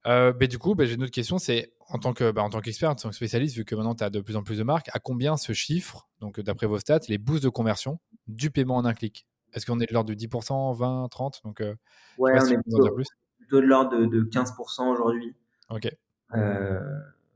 [0.05, 2.61] mais du coup, bah, j'ai une autre question, c'est en tant que bah, en tant
[2.61, 4.63] qu'expert, en tant que spécialiste, vu que maintenant tu as de plus en plus de
[4.63, 8.77] marques, à combien ce chiffre, donc d'après vos stats, les boosts de conversion du paiement
[8.77, 9.25] en un clic?
[9.53, 11.75] Est-ce qu'on est de l'ordre de 10%, 20, 30 Donc, euh,
[12.17, 13.07] Ouais, on est plutôt, plus.
[13.51, 15.35] de l'ordre de, 15% aujourd'hui.
[15.69, 15.89] Ok.
[16.35, 16.79] Euh,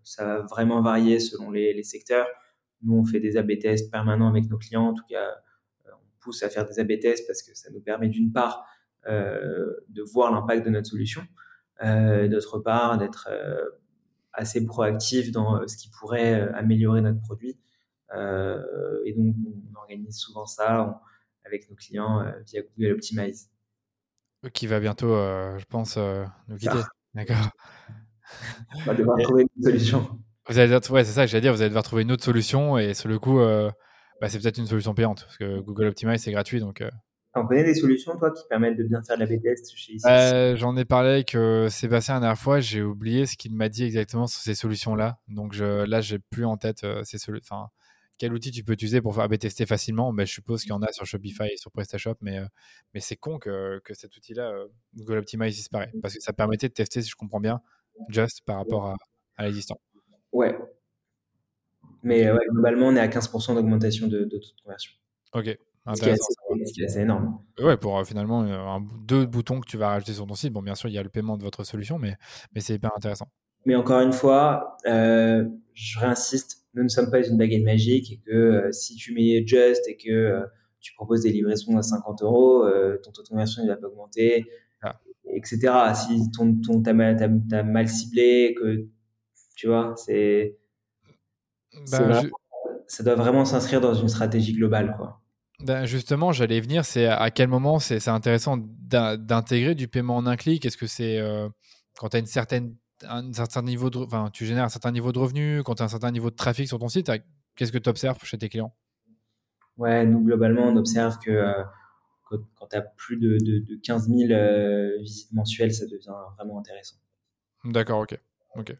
[0.03, 2.27] ça va vraiment varier selon les, secteurs.
[2.83, 4.87] Nous, on fait des AB tests permanents avec nos clients.
[4.87, 5.35] En tout cas, euh,
[6.25, 8.65] pousse à faire des AB tests parce que ça nous permet d'une part
[9.07, 11.21] de voir l'impact de notre solution,
[11.81, 13.29] d'autre part d'être
[14.33, 17.55] assez proactif dans ce qui pourrait améliorer notre produit.
[18.11, 19.35] et donc,
[19.71, 20.99] on organise souvent ça
[21.45, 23.49] avec nos clients euh, via Google Optimize.
[24.53, 26.81] Qui va bientôt, euh, je pense, euh, nous quitter.
[27.13, 27.49] D'accord.
[28.75, 30.19] On va devoir trouver une solution.
[30.47, 31.53] Vous allez, ouais, c'est ça que j'allais dire.
[31.53, 33.39] Vous allez devoir trouver une autre solution et sur le coup,
[34.21, 36.83] bah, c'est peut-être une solution payante parce que Google Optimize c'est gratuit donc.
[37.37, 40.77] On connais des solutions, toi, qui permettent de bien faire de la BTS chez J'en
[40.77, 41.37] ai parlé avec
[41.69, 42.61] Sébastien la dernière fois.
[42.61, 45.19] J'ai oublié ce qu'il m'a dit exactement sur ces solutions-là.
[45.27, 47.67] Donc je, là, j'ai plus en tête ces solutions
[48.17, 50.81] quel outil tu peux utiliser pour faire tester facilement ben, Je suppose qu'il y en
[50.81, 52.45] a sur Shopify et sur PrestaShop, mais, euh,
[52.93, 55.91] mais c'est con que, que, cet outil-là, euh, Google Optimize, disparaît.
[56.01, 57.61] Parce que ça permettait de tester, si je comprends bien,
[58.09, 58.95] just par rapport à,
[59.37, 59.79] à l'existant.
[60.31, 60.57] Ouais.
[62.05, 64.93] Mais globalement, on est à 15% d'augmentation de, de taux de conversion.
[65.33, 65.57] Ok.
[65.93, 67.39] Ce qui, est assez, énorme.
[67.59, 70.51] Ouais, pour euh, finalement un, deux boutons que tu vas rajouter sur ton site.
[70.51, 72.15] Bon, bien sûr, il y a le paiement de votre solution, mais,
[72.55, 73.27] mais c'est hyper intéressant.
[73.67, 78.31] Mais encore une fois, je réinsiste, nous ne sommes pas une baguette magique et que
[78.31, 80.45] euh, si tu mets Just et que euh,
[80.79, 83.87] tu proposes des livraisons à 50 euros, euh, ton taux de conversion ne va pas
[83.87, 84.45] augmenter,
[84.81, 84.99] ah.
[85.33, 85.93] etc.
[85.93, 88.87] Si ton, ton t'as, mal, mal ciblé, que
[89.55, 90.57] tu vois, c'est,
[91.91, 92.21] bah,
[92.87, 95.21] ça doit vraiment s'inscrire dans une stratégie globale, quoi.
[95.61, 100.35] Ben justement, j'allais venir, c'est à quel moment c'est, intéressant d'intégrer du paiement en un
[100.35, 100.65] clic?
[100.65, 101.21] Est-ce que c'est
[101.97, 105.11] quand tu as une certaine un certain niveau de, enfin, tu génères un certain niveau
[105.11, 107.11] de revenus, quand tu as un certain niveau de trafic sur ton site,
[107.55, 108.73] qu'est-ce que tu observes chez tes clients?
[109.77, 111.63] Ouais, nous, globalement, on observe que euh,
[112.23, 116.95] quand, tu as plus de, de, 15 000 euh, visites mensuelles, ça devient vraiment intéressant.
[117.65, 118.17] D'accord, ok.
[118.55, 118.77] ok.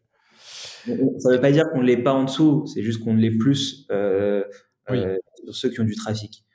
[0.86, 3.38] Ça ne veut pas dire qu'on ne l'est pas en dessous, c'est juste qu'on l'est
[3.38, 4.44] plus euh,
[4.90, 6.46] sur ceux qui ont du trafic.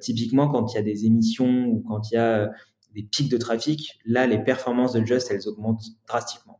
[0.00, 2.50] typiquement, quand il y a des émissions ou quand il y a
[2.94, 6.58] des pics de trafic, là, les performances de Just, elles augmentent drastiquement.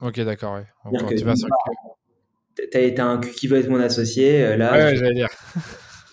[0.00, 0.54] Ok, d'accord.
[0.54, 1.16] Ouais.
[1.16, 1.34] tu vas
[2.74, 4.44] as, un qui veut être mon associé.
[4.44, 5.28] Euh, là, ouais, j'allais dire.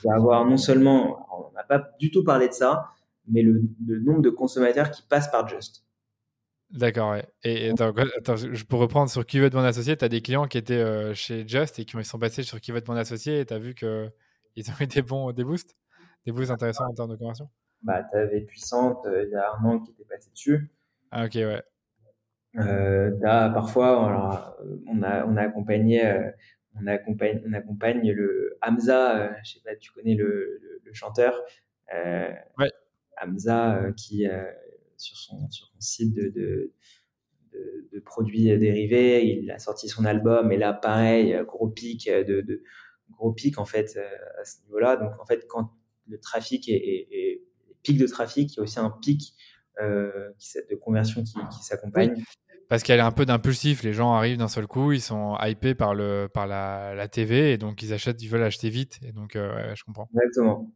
[0.01, 2.85] Tu vas avoir non seulement, on n'a pas du tout parlé de ça,
[3.27, 3.61] mais le,
[3.99, 5.83] nombre de consommateurs qui passent par Just.
[6.71, 7.25] D'accord, ouais.
[7.43, 9.97] Et attends, attends, je peux reprendre sur qui veut être mon associé.
[9.97, 12.71] Tu as des clients qui étaient euh, chez Just et qui sont passés sur qui
[12.71, 14.11] veut être mon associé et tu as vu qu'ils ont
[14.79, 15.75] eu des bons des boosts,
[16.25, 17.49] des boosts intéressants en termes de conversion?
[17.81, 20.69] Bah, Tu avais Puissante euh, il y a un an qui était passé dessus.
[21.11, 21.63] Ah, ok, ouais.
[22.57, 24.55] Euh, parfois,
[24.87, 26.31] on a, on a accompagné, euh,
[26.79, 31.39] on accompagne, on accompagne le Hamza, euh, je sais pas, tu connais le, le, chanteur,
[31.93, 32.71] euh, ouais.
[33.21, 34.25] Hamza, qui
[34.99, 36.73] sur son, sur son site de, de,
[37.93, 42.63] de, produits dérivés, il a sorti son album et là, pareil, gros pic de, de
[43.09, 43.99] gros pic en fait
[44.39, 44.95] à ce niveau-là.
[44.97, 45.71] Donc en fait, quand
[46.07, 47.43] le trafic est, est,
[47.83, 49.33] pic de trafic, il y a aussi un pic
[49.81, 50.31] euh,
[50.69, 52.21] de conversion qui, qui s'accompagne.
[52.67, 53.81] Parce qu'elle est un peu d'impulsif.
[53.81, 57.53] Les gens arrivent d'un seul coup, ils sont hypés par, le, par la, la, TV
[57.53, 58.99] et donc ils achètent, ils veulent acheter vite.
[59.03, 60.07] Et donc, euh, je comprends.
[60.13, 60.71] Exactement.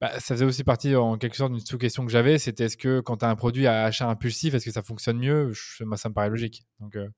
[0.00, 2.38] Bah, ça faisait aussi partie en quelque sorte d'une sous-question que j'avais.
[2.38, 5.18] C'était est-ce que quand tu as un produit à achat impulsif, est-ce que ça fonctionne
[5.18, 5.52] mieux?
[5.80, 6.66] Moi, ça me paraît logique.
[6.80, 7.08] Donc, euh.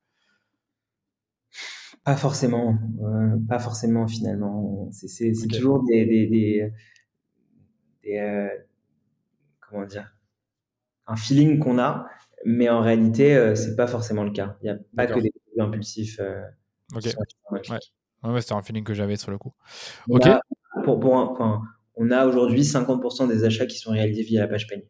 [2.05, 2.79] Pas forcément.
[3.49, 4.89] pas forcément finalement.
[4.93, 6.73] C'est toujours des, des, des,
[8.05, 8.49] des
[9.61, 10.15] comment dire?
[11.07, 12.07] Un feeling qu'on a.
[12.45, 14.57] Mais en réalité, c'est pas forcément le cas.
[14.63, 16.21] Il n'y a pas que des produits impulsifs.
[16.95, 17.09] ok.
[18.23, 18.41] Ouais.
[18.41, 19.53] c'était un feeling que j'avais sur le coup.
[20.09, 20.29] ok.
[20.85, 21.15] pour, pour
[21.99, 24.89] on a aujourd'hui 50% des achats qui sont réalisés via la page panier.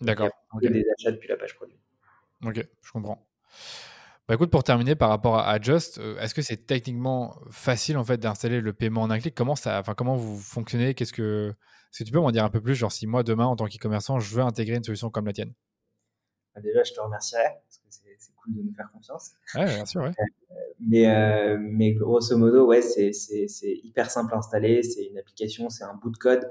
[0.00, 0.30] D'accord.
[0.60, 1.78] Des achats depuis la page produit.
[2.44, 3.26] Ok, je comprends.
[4.28, 8.04] Bah écoute, pour terminer par rapport à Just, euh, est-ce que c'est techniquement facile en
[8.04, 9.34] fait d'installer le paiement en un clic?
[9.34, 10.94] Comment ça, enfin comment vous fonctionnez?
[10.94, 11.52] Qu'est-ce que,
[11.92, 12.74] est-ce que tu peux m'en dire un peu plus?
[12.74, 15.52] Genre si moi demain en tant qu'e-commerçant, je veux intégrer une solution comme la tienne?
[16.54, 19.32] Bah, déjà, je te remercierais parce que c'est cool de nous faire confiance.
[19.54, 20.10] Ouais, bien sûr, ouais.
[20.10, 23.12] Euh, mais, euh, mais grosso modo, ouais, c'est
[23.62, 24.82] hyper simple à installer.
[24.82, 26.50] C'est une application, c'est un bout de code.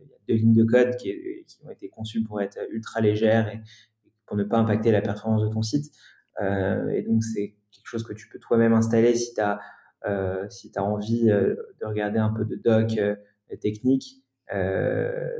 [0.00, 1.12] Il y a deux lignes de code qui,
[1.46, 3.60] qui ont été conçues pour être ultra légères et,
[4.26, 5.92] pour ne pas impacter la performance de ton site.
[6.40, 9.60] Euh, et donc, c'est quelque chose que tu peux toi-même installer si tu as,
[10.06, 12.98] euh, si as envie de regarder un peu de doc
[13.60, 14.21] technique.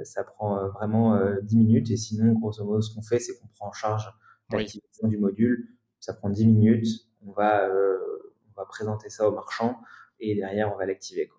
[0.04, 1.90] Ça prend vraiment 10 minutes.
[1.90, 4.12] Et sinon, grosso modo, ce qu'on fait, c'est qu'on prend en charge
[4.50, 5.68] l'activation du module.
[6.00, 6.86] Ça prend 10 minutes.
[7.26, 9.76] On va, on va présenter ça au marchand
[10.20, 11.30] et derrière, on va l'activer.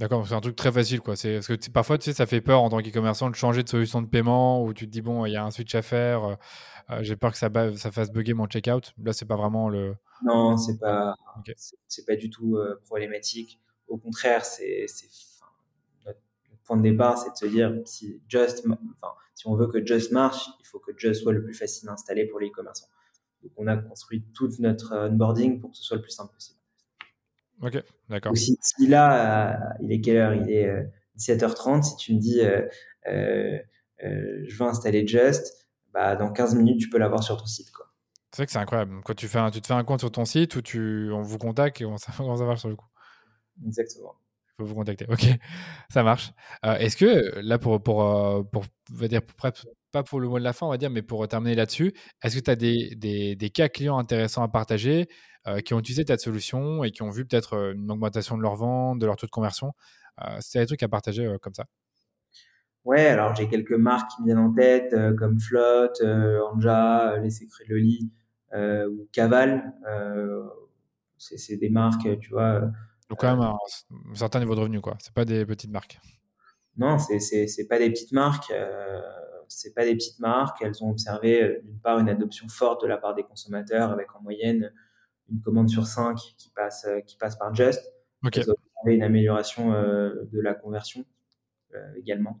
[0.00, 1.14] D'accord, c'est un truc très facile, quoi.
[1.14, 3.68] C'est parce que parfois, tu sais, ça fait peur en tant qu'e-commerçant de changer de
[3.68, 6.24] solution de paiement ou tu te dis bon, il y a un switch à faire.
[6.24, 6.34] Euh,
[6.88, 8.94] euh, j'ai peur que ça, ça fasse bugger mon checkout.
[9.04, 9.94] Là, c'est pas vraiment le.
[10.24, 11.14] Non, c'est pas,
[11.86, 13.60] c'est pas du tout euh, problématique.
[13.88, 14.86] Au contraire, c'est,
[16.70, 20.12] point de départ, c'est de se dire si Just, enfin, si on veut que Just
[20.12, 22.86] marche, il faut que Just soit le plus facile à installer pour les e-commerçants.
[23.42, 26.60] Donc, on a construit tout notre onboarding pour que ce soit le plus simple possible.
[27.60, 28.36] Ok, d'accord.
[28.36, 28.56] Si,
[28.86, 30.34] là, euh, il est quelle heure?
[30.34, 31.78] Il est 17h30.
[31.78, 33.58] Euh, si tu me dis, euh,
[33.96, 37.72] je veux installer Just, bah, dans 15 minutes, tu peux l'avoir sur ton site.
[37.72, 37.86] Quoi.
[38.30, 39.00] C'est vrai que c'est incroyable.
[39.04, 41.22] Quand tu, fais un, tu te fais un compte sur ton site ou tu, on
[41.22, 42.86] vous contacte et on ça marche sur le coup.
[43.66, 44.14] Exactement.
[44.64, 45.06] Vous contacter.
[45.08, 45.24] Ok,
[45.90, 46.32] ça marche.
[46.62, 47.98] Est-ce que là, pour, pour,
[48.50, 49.22] pour, pour dire,
[49.90, 51.92] pas pour le mot de la fin, on va dire, mais pour terminer là-dessus,
[52.22, 52.94] est-ce que tu as des,
[53.36, 55.08] des, cas clients intéressants à partager
[55.46, 58.42] euh, qui ont utilisé ta solution et qui ont vu peut-être euh, une augmentation de
[58.42, 59.72] leur vente, de leur taux de conversion?
[60.22, 61.64] Euh, c'est des trucs à partager comme ça?
[62.84, 65.92] Ouais, alors j'ai quelques marques qui viennent en tête, comme Flot,
[66.52, 68.10] Anja, Les Secrets de Loli
[68.54, 69.74] ou Caval.
[71.18, 72.70] c'est des marques, tu vois.
[73.10, 73.58] Donc quand même un,
[74.14, 74.96] certain niveau de revenu, quoi.
[75.00, 76.00] C'est pas des petites marques.
[76.76, 78.52] Non, c'est pas des petites marques.
[79.48, 80.62] c'est pas des petites marques.
[80.62, 84.22] Elles ont observé d'une part une adoption forte de la part des consommateurs, avec en
[84.22, 84.72] moyenne
[85.30, 87.82] une commande sur cinq qui passe, euh, qui passe par Just.
[88.24, 88.42] Okay.
[88.86, 91.06] une amélioration euh, de la conversion
[91.74, 92.40] euh, également.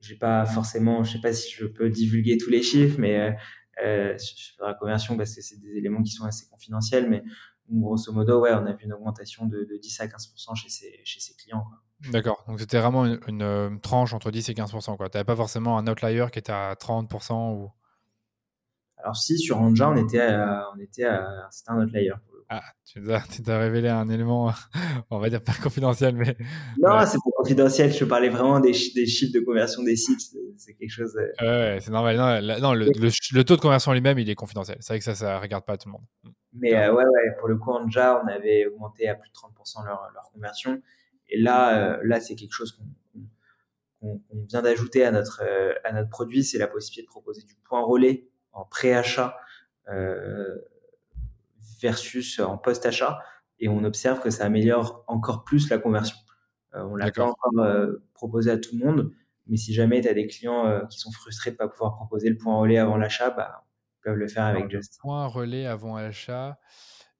[0.00, 3.36] j'ai pas forcément, je sais pas si je peux divulguer tous les chiffres, mais
[4.18, 7.22] sur la conversion, parce que c'est des éléments qui sont assez confidentiels, mais
[7.68, 11.20] grosso modo, ouais, on a vu une augmentation de, 10 à 15% chez ces, chez
[11.20, 11.64] ces clients.
[12.10, 14.96] D'accord, donc c'était vraiment une, tranche entre 10 et 15%.
[14.96, 17.70] Tu n'avais pas forcément un outlier qui était à 30% ou...
[18.98, 22.12] Alors si sur Anja, on était à, on était à, c'était un outlier.
[22.48, 24.52] Ah, tu as, révélé un élément,
[25.10, 26.36] on va dire pas confidentiel, mais.
[26.82, 27.92] Non, c'est pas confidentiel.
[27.92, 30.20] Je parlais vraiment des, des, chiffres de conversion des sites.
[30.58, 31.16] C'est quelque chose.
[31.40, 32.42] Ouais, c'est normal.
[32.60, 34.76] Non, le, le, taux de conversion lui-même, il est confidentiel.
[34.80, 36.34] C'est vrai que ça, ça regarde pas tout le monde.
[36.52, 39.84] Mais euh, ouais, ouais, pour le coup, Anja, on avait augmenté à plus de 30%
[39.86, 40.82] leur, leur conversion.
[41.28, 42.78] Et là, euh, là, c'est quelque chose
[44.02, 46.44] qu'on vient d'ajouter à notre, euh, à notre produit.
[46.44, 49.36] C'est la possibilité de proposer du point relais en pré-achat
[51.80, 53.18] versus en post-achat
[53.58, 56.16] et on observe que ça améliore encore plus la conversion.
[56.72, 57.52] On l'a pas encore
[58.14, 59.10] proposé à tout le monde,
[59.48, 62.28] mais si jamais tu as des clients qui sont frustrés de ne pas pouvoir proposer
[62.28, 63.64] le point relais avant l'achat, bah,
[64.02, 64.98] peuvent le faire avec Just.
[65.00, 66.58] Point relais avant l'achat,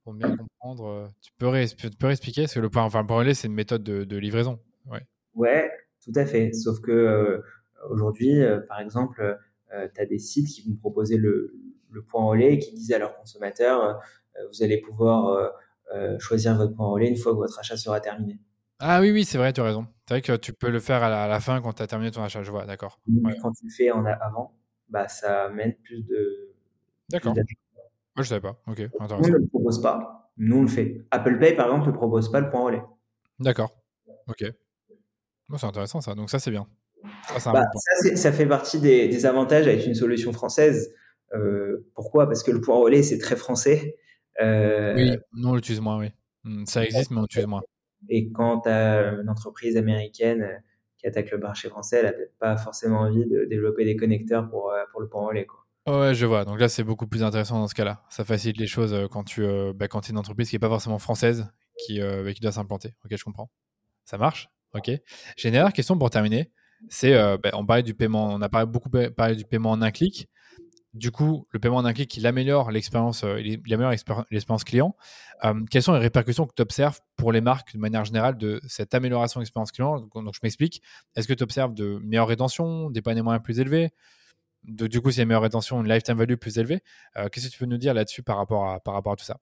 [0.05, 3.18] pour bien comprendre, tu peux, tu peux expliquer Parce que le point, enfin, le point
[3.18, 4.61] relais, c'est une méthode de, livraison.
[4.87, 5.01] Ouais.
[5.35, 5.71] ouais,
[6.05, 6.53] tout à fait.
[6.53, 7.42] Sauf que
[7.88, 9.38] aujourd'hui, par exemple,
[9.75, 11.55] euh, tu as des sites qui vont proposer le,
[12.09, 14.01] point relais et qui disent à leurs consommateurs,
[14.37, 15.53] euh, vous allez pouvoir
[15.95, 18.38] euh, choisir votre point relais une fois que votre achat sera terminé.
[18.79, 19.87] Ah oui, oui, c'est vrai, tu as raison.
[20.09, 22.23] C'est vrai que tu peux le faire à la, fin quand tu as terminé ton
[22.23, 22.99] achat, je vois, d'accord.
[23.40, 26.52] Quand tu le fais en avant, bah, ça amène plus de.
[27.12, 27.35] D'accord.
[27.35, 28.61] Moi, je savais pas.
[28.66, 28.79] Ok.
[28.79, 30.31] Nous, ne le propose pas.
[30.37, 31.05] Nous, on le fait.
[31.11, 32.83] Apple Pay, par exemple, ne propose pas le point relais.
[33.38, 33.70] D'accord.
[34.29, 34.44] Ok.
[35.57, 36.14] c'est intéressant ça.
[36.14, 36.66] Donc, ça, c'est bien.
[37.29, 37.64] Ah, bah,
[38.14, 40.94] ça, fait partie des, avantages avec une solution française.
[41.35, 42.27] Euh, pourquoi?
[42.27, 43.96] Parce que le point relais, c'est très français.
[44.40, 46.09] Euh, oui, nous on l'utilise moins, oui.
[46.44, 47.62] Hmm, ça existe, mais on l'utilise moins.
[48.09, 50.62] Et quand tu as une entreprise américaine
[50.98, 54.48] qui attaque le marché français, elle n'a peut-être pas forcément envie de développer des connecteurs
[54.48, 55.46] pour, euh, pour le point relais.
[55.46, 55.62] Quoi.
[55.87, 56.45] Ouais, je vois.
[56.45, 58.05] Donc là, c'est beaucoup plus intéressant dans ce cas-là.
[58.09, 60.99] Ça facilite les choses quand tu bah, quand es une entreprise qui n'est pas forcément
[60.99, 62.01] française, qui,
[62.35, 62.95] qui doit s'implanter.
[63.05, 63.51] Ok, je comprends.
[64.05, 64.90] Ça marche Ok.
[65.37, 66.51] J'ai une dernière question pour terminer
[66.88, 69.83] c'est, euh, ben, on parlait du paiement, on a parlé, beaucoup parlé du paiement en
[69.83, 70.29] un clic.
[70.95, 73.92] du coup, le paiement d'un clic, il améliore l'expérience, euh, il améliore
[74.31, 74.95] l'expérience client.
[75.45, 78.61] Euh, quelles sont les répercussions que tu observes pour les marques de manière générale de
[78.68, 80.01] cette amélioration d'expérience client?
[80.01, 80.83] Donc, je m'explique.
[81.16, 83.90] Est-ce que tu observes de meilleures rétentions, des paniers moyens plus élevés?
[84.64, 86.83] Du coup, c'est une meilleure rétention, une lifetime value plus élevée.
[87.16, 89.25] Euh, qu'est-ce que tu peux nous dire là-dessus par, rapport à, par rapport à tout
[89.25, 89.38] ça?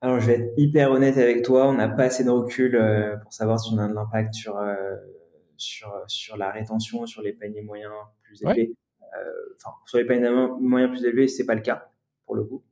[0.00, 1.66] Alors, je vais être hyper honnête avec toi.
[1.68, 2.78] On n'a pas assez de recul
[3.22, 4.58] pour savoir si on a de l'impact sur,
[5.56, 8.74] sur, sur la rétention, sur les paniers moyens plus élevés.
[9.16, 10.30] Euh, enfin, sur les paniers
[10.60, 11.88] moyens plus élevés, c'est pas le cas
[12.26, 12.62] pour le coup.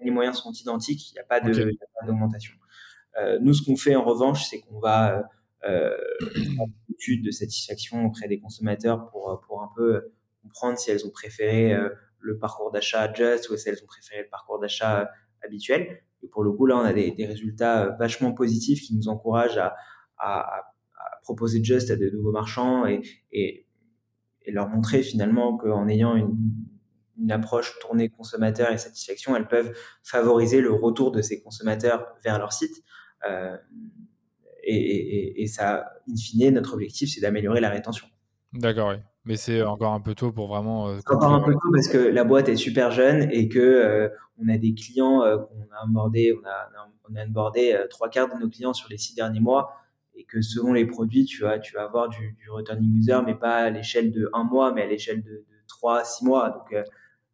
[0.00, 2.54] Les moyens sont identiques, il n'y a pas d'augmentation.
[3.18, 5.28] Euh, nous, ce qu'on fait en revanche, c'est qu'on va
[5.64, 10.90] euh, faire une étude de satisfaction auprès des consommateurs pour, pour un peu comprendre si
[10.90, 11.76] elles ont préféré
[12.18, 15.10] le parcours d'achat Just ou si elles ont préféré le parcours d'achat
[15.44, 16.02] habituel.
[16.22, 19.60] Et pour le coup, là, on a des, résultats vachement positifs qui nous encouragent
[20.18, 20.68] à,
[21.22, 23.66] proposer Just à de nouveaux marchands et,
[24.48, 26.40] leur montrer finalement qu'en ayant une,
[27.30, 32.52] approche tournée consommateur et satisfaction, elles peuvent favoriser le retour de ces consommateurs vers leur
[32.52, 32.82] site.
[33.28, 33.56] Euh,
[34.62, 38.06] et, et, et, ça, in fine, notre objectif, c'est d'améliorer la rétention.
[38.52, 38.96] D'accord, oui.
[39.24, 40.88] Mais c'est encore un peu tôt pour vraiment.
[40.88, 44.08] Euh, encore un peu tôt parce que la boîte est super jeune et que euh,
[44.38, 46.70] on a des clients euh, qu'on a abordé, on a,
[47.08, 49.72] on a abordé trois quarts de nos clients sur les six derniers mois
[50.14, 53.34] et que selon les produits, tu vas, tu vas avoir du, du returning user, mais
[53.34, 56.50] pas à l'échelle de un mois, mais à l'échelle de, de 3 6 mois.
[56.50, 56.84] Donc, euh,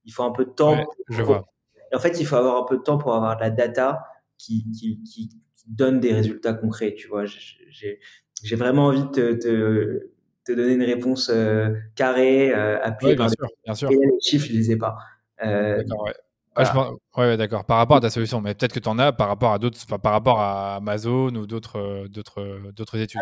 [0.05, 0.77] il faut un peu de temps.
[1.09, 1.47] je vois.
[1.93, 4.05] en fait, il faut avoir un peu de temps pour avoir de la data
[4.37, 5.31] qui, qui, qui,
[5.69, 6.95] donne des résultats concrets.
[6.95, 10.11] Tu vois, j'ai vraiment envie de te, te,
[10.47, 13.91] te, donner une réponse euh, carrée, euh, appuyée bien sûr, bien sûr.
[13.91, 14.97] Et les chiffres, je les ai pas.
[15.45, 15.83] Euh,
[16.57, 17.65] ah, ouais, d'accord.
[17.65, 19.79] Par rapport à ta solution, mais peut-être que tu en as par rapport à d'autres,
[19.99, 23.21] par rapport à Amazon ou d'autres, d'autres, d'autres études.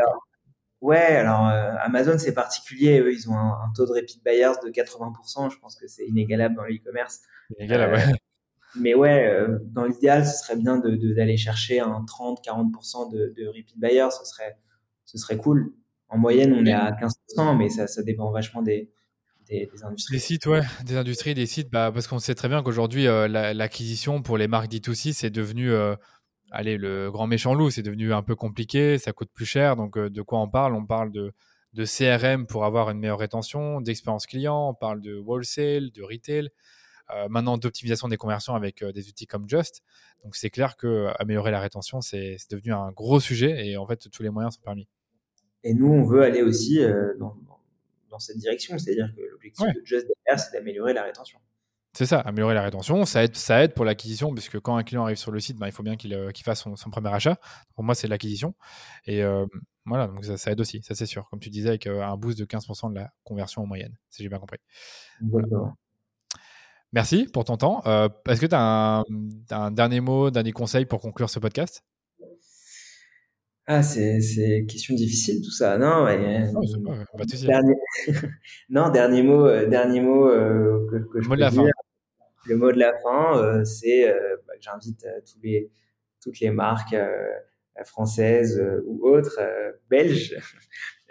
[0.80, 1.46] ouais, alors
[1.82, 3.00] Amazon c'est particulier.
[3.00, 5.50] Eux, ils ont un, taux de repeat buyers de 80%.
[5.50, 7.20] Je pense que c'est inégalable dans l'e-commerce.
[7.58, 8.14] Inégalable, ouais.
[8.74, 13.78] Mais ouais, dans l'idéal, ce serait bien de, d'aller chercher un 30-40% de, de repeat
[13.78, 14.10] buyers.
[14.10, 14.58] Ce serait,
[15.04, 15.72] ce serait cool.
[16.08, 18.90] En moyenne, on est à 15%, mais ça, ça dépend vachement des,
[19.48, 20.16] des, industries.
[20.16, 23.28] Des sites, ouais, des industries, des sites, bah, parce qu'on sait très bien qu'aujourd'hui, euh,
[23.28, 25.94] l'acquisition pour les marques D2C, c'est devenu, euh,
[26.50, 29.76] allez, le grand méchant loup, c'est devenu un peu compliqué, ça coûte plus cher.
[29.76, 30.74] Donc, euh, de quoi on parle?
[30.74, 31.32] On parle de,
[31.72, 36.50] de CRM pour avoir une meilleure rétention, d'expérience client, on parle de wholesale, de retail.
[37.28, 39.82] Maintenant, d'optimisation des conversions avec des outils comme Just.
[40.24, 44.08] Donc, c'est clair que améliorer la rétention, c'est devenu un gros sujet et en fait,
[44.10, 44.88] tous les moyens sont permis.
[45.62, 46.80] Et nous, on veut aller aussi
[47.18, 47.36] dans,
[48.10, 48.78] dans cette direction.
[48.78, 51.38] C'est-à-dire que l'objectif de Just DR, c'est d'améliorer la rétention.
[51.96, 53.06] C'est ça, améliorer la rétention.
[53.06, 55.66] Ça aide, ça aide pour l'acquisition, puisque quand un client arrive sur le site, ben,
[55.66, 57.38] il faut bien qu'il euh, fasse son, premier achat.
[57.74, 58.54] Pour moi, c'est l'acquisition.
[59.06, 59.46] Et euh,
[59.86, 61.26] voilà, donc ça, aide aussi, ça c'est sûr.
[61.30, 64.22] Comme tu disais, avec euh, un boost de 15% de la conversion en moyenne, si
[64.22, 64.58] j'ai bien compris.
[66.96, 67.82] Merci pour ton temps.
[68.26, 69.04] Est-ce que tu as un,
[69.50, 71.84] un, dernier mot, dernier conseil pour conclure ce podcast?
[73.66, 75.76] Ah, c'est, c'est question difficile tout ça.
[75.76, 76.62] Non, non,
[77.18, 77.74] pas, dernier...
[78.70, 81.64] non, dernier mot, euh, dernier mot euh, que, que, je mot de la dire.
[81.64, 81.70] Fin.
[82.46, 85.70] Le mot de la fin, euh, c'est euh, bah, j'invite tous les,
[86.22, 86.96] toutes les marques
[87.84, 89.38] françaises ou autres,
[89.90, 90.34] belges,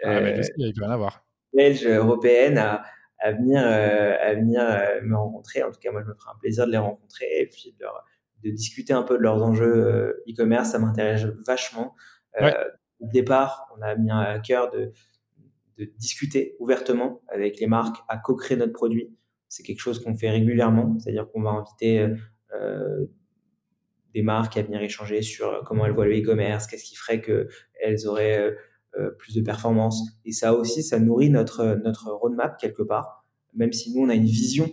[0.02, 0.18] ah,
[0.56, 1.10] il rien
[1.54, 2.82] belges, européennes, à,
[3.18, 4.62] à venir, à venir
[5.02, 5.62] me rencontrer.
[5.62, 7.84] En tout cas, moi, je me ferai un plaisir de les rencontrer et puis de,
[7.84, 8.04] leur,
[8.44, 10.70] de discuter un peu de leurs enjeux e-commerce.
[10.70, 11.94] Ça m'intéresse vachement.
[12.40, 12.50] Euh,
[13.00, 14.92] au départ, on a mis à cœur de,
[15.78, 19.14] de discuter ouvertement avec les marques, à co-créer notre produit.
[19.48, 22.08] C'est quelque chose qu'on fait régulièrement, c'est-à-dire qu'on va inviter
[22.54, 23.06] euh,
[24.14, 28.06] des marques à venir échanger sur comment elles voient le e-commerce, qu'est-ce qui ferait qu'elles
[28.06, 28.54] auraient euh,
[29.18, 30.02] plus de performance.
[30.24, 34.14] Et ça aussi, ça nourrit notre, notre roadmap quelque part, même si nous, on a
[34.14, 34.72] une vision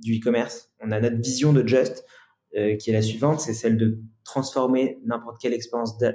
[0.00, 2.04] du e-commerce, on a notre vision de Just,
[2.52, 6.14] qui est la suivante, c'est celle de transformer n'importe quelle expérience de...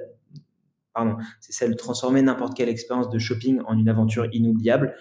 [0.93, 4.95] pardon, c'est celle de transformer n'importe quelle expérience de shopping en une aventure inoubliable.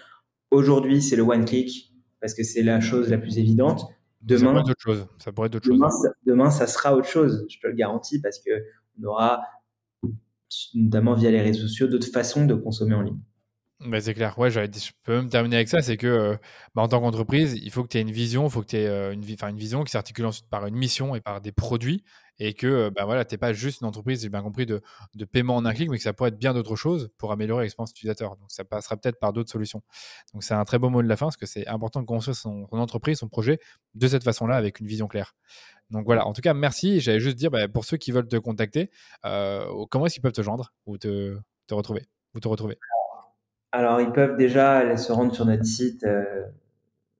[0.49, 3.85] Aujourd'hui, c'est le one click parce que c'est la chose la plus évidente.
[4.21, 5.07] Demain, ça pourrait être autre chose.
[5.19, 7.45] Ça pourrait être demain, Ça, demain, ça sera autre chose.
[7.49, 8.49] Je te le garantis parce que
[8.99, 9.43] on aura
[10.73, 13.19] notamment via les réseaux sociaux d'autres façons de consommer en ligne.
[13.99, 14.37] C'est clair.
[14.39, 14.59] Ouais, je
[15.03, 15.81] peux même terminer avec ça.
[15.81, 16.35] C'est que, euh,
[16.73, 18.77] bah, en tant qu'entreprise, il faut que tu aies une vision, il faut que tu
[18.77, 22.03] aies euh, une vision qui s'articule ensuite par une mission et par des produits
[22.39, 24.81] et que ben voilà, tu n'es pas juste une entreprise, j'ai bien compris, de,
[25.15, 27.63] de, paiement en un clic, mais que ça pourrait être bien d'autres choses pour améliorer
[27.63, 28.35] l'expérience utilisateur.
[28.37, 29.81] Donc ça passera peut-être par d'autres solutions.
[30.33, 32.35] Donc c'est un très beau mot de la fin, parce que c'est important de construire
[32.35, 33.59] son, entreprise, son projet
[33.95, 35.35] de cette façon-là, avec une vision claire.
[35.89, 36.99] Donc voilà, en tout cas, merci.
[36.99, 38.91] J'allais juste dire, bah, pour ceux qui veulent te contacter,
[39.25, 42.77] euh, comment est-ce qu'ils peuvent te joindre ou te, te retrouver ou te retrouver?
[43.71, 46.03] Alors, ils peuvent déjà aller se rendre sur notre site.
[46.03, 46.43] Euh,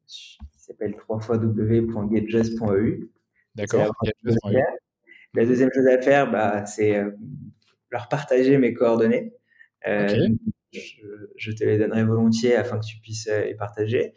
[0.07, 3.11] qui s'appelle www.getjust.eu.
[3.55, 3.91] D'accord.
[5.37, 7.01] La deuxième chose à faire, bah, c'est
[7.91, 9.33] leur partager mes coordonnées.
[9.85, 14.13] Je, te les donnerai volontiers afin que tu puisses les partager.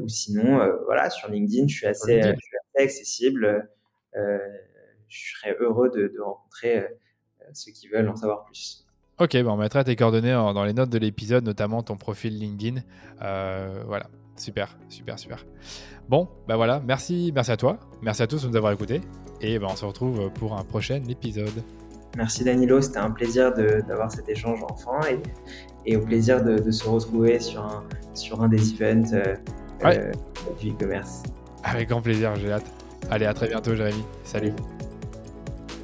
[0.00, 3.70] ou sinon, voilà, sur LinkedIn, je suis assez, je suis assez accessible.
[4.14, 6.86] je serais heureux de, de rencontrer
[7.52, 8.84] ceux qui veulent en savoir plus.
[9.18, 12.80] Ok, on mettra tes coordonnées dans les notes de l'épisode, notamment ton profil LinkedIn.
[13.22, 14.06] Euh, voilà,
[14.36, 15.46] super, super, super.
[16.08, 19.00] Bon, ben voilà, merci, merci à toi, merci à tous de nous avoir écoutés,
[19.40, 21.62] et ben on se retrouve pour un prochain épisode.
[22.16, 25.00] Merci Danilo, c'était un plaisir d'avoir cet échange enfin
[25.86, 29.34] et, au plaisir de, se retrouver sur un, sur un des events euh,
[29.84, 30.12] euh,
[30.60, 31.22] du e-commerce.
[31.64, 32.66] Avec grand plaisir, j'ai hâte.
[33.10, 34.04] Allez, à très bientôt Jérémy.
[34.24, 34.52] Salut.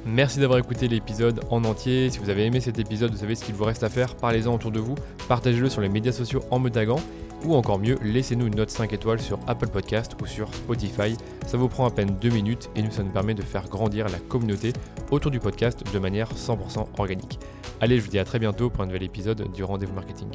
[0.05, 2.09] Merci d'avoir écouté l'épisode en entier.
[2.09, 4.15] Si vous avez aimé cet épisode, vous savez ce qu'il vous reste à faire.
[4.15, 4.95] Parlez-en autour de vous,
[5.27, 6.99] partagez-le sur les médias sociaux en me taguant.
[7.45, 11.15] Ou encore mieux, laissez-nous une note 5 étoiles sur Apple Podcast ou sur Spotify.
[11.45, 14.09] Ça vous prend à peine 2 minutes et nous, ça nous permet de faire grandir
[14.09, 14.73] la communauté
[15.09, 17.39] autour du podcast de manière 100% organique.
[17.79, 20.29] Allez, je vous dis à très bientôt pour un nouvel épisode du Rendez-vous Marketing.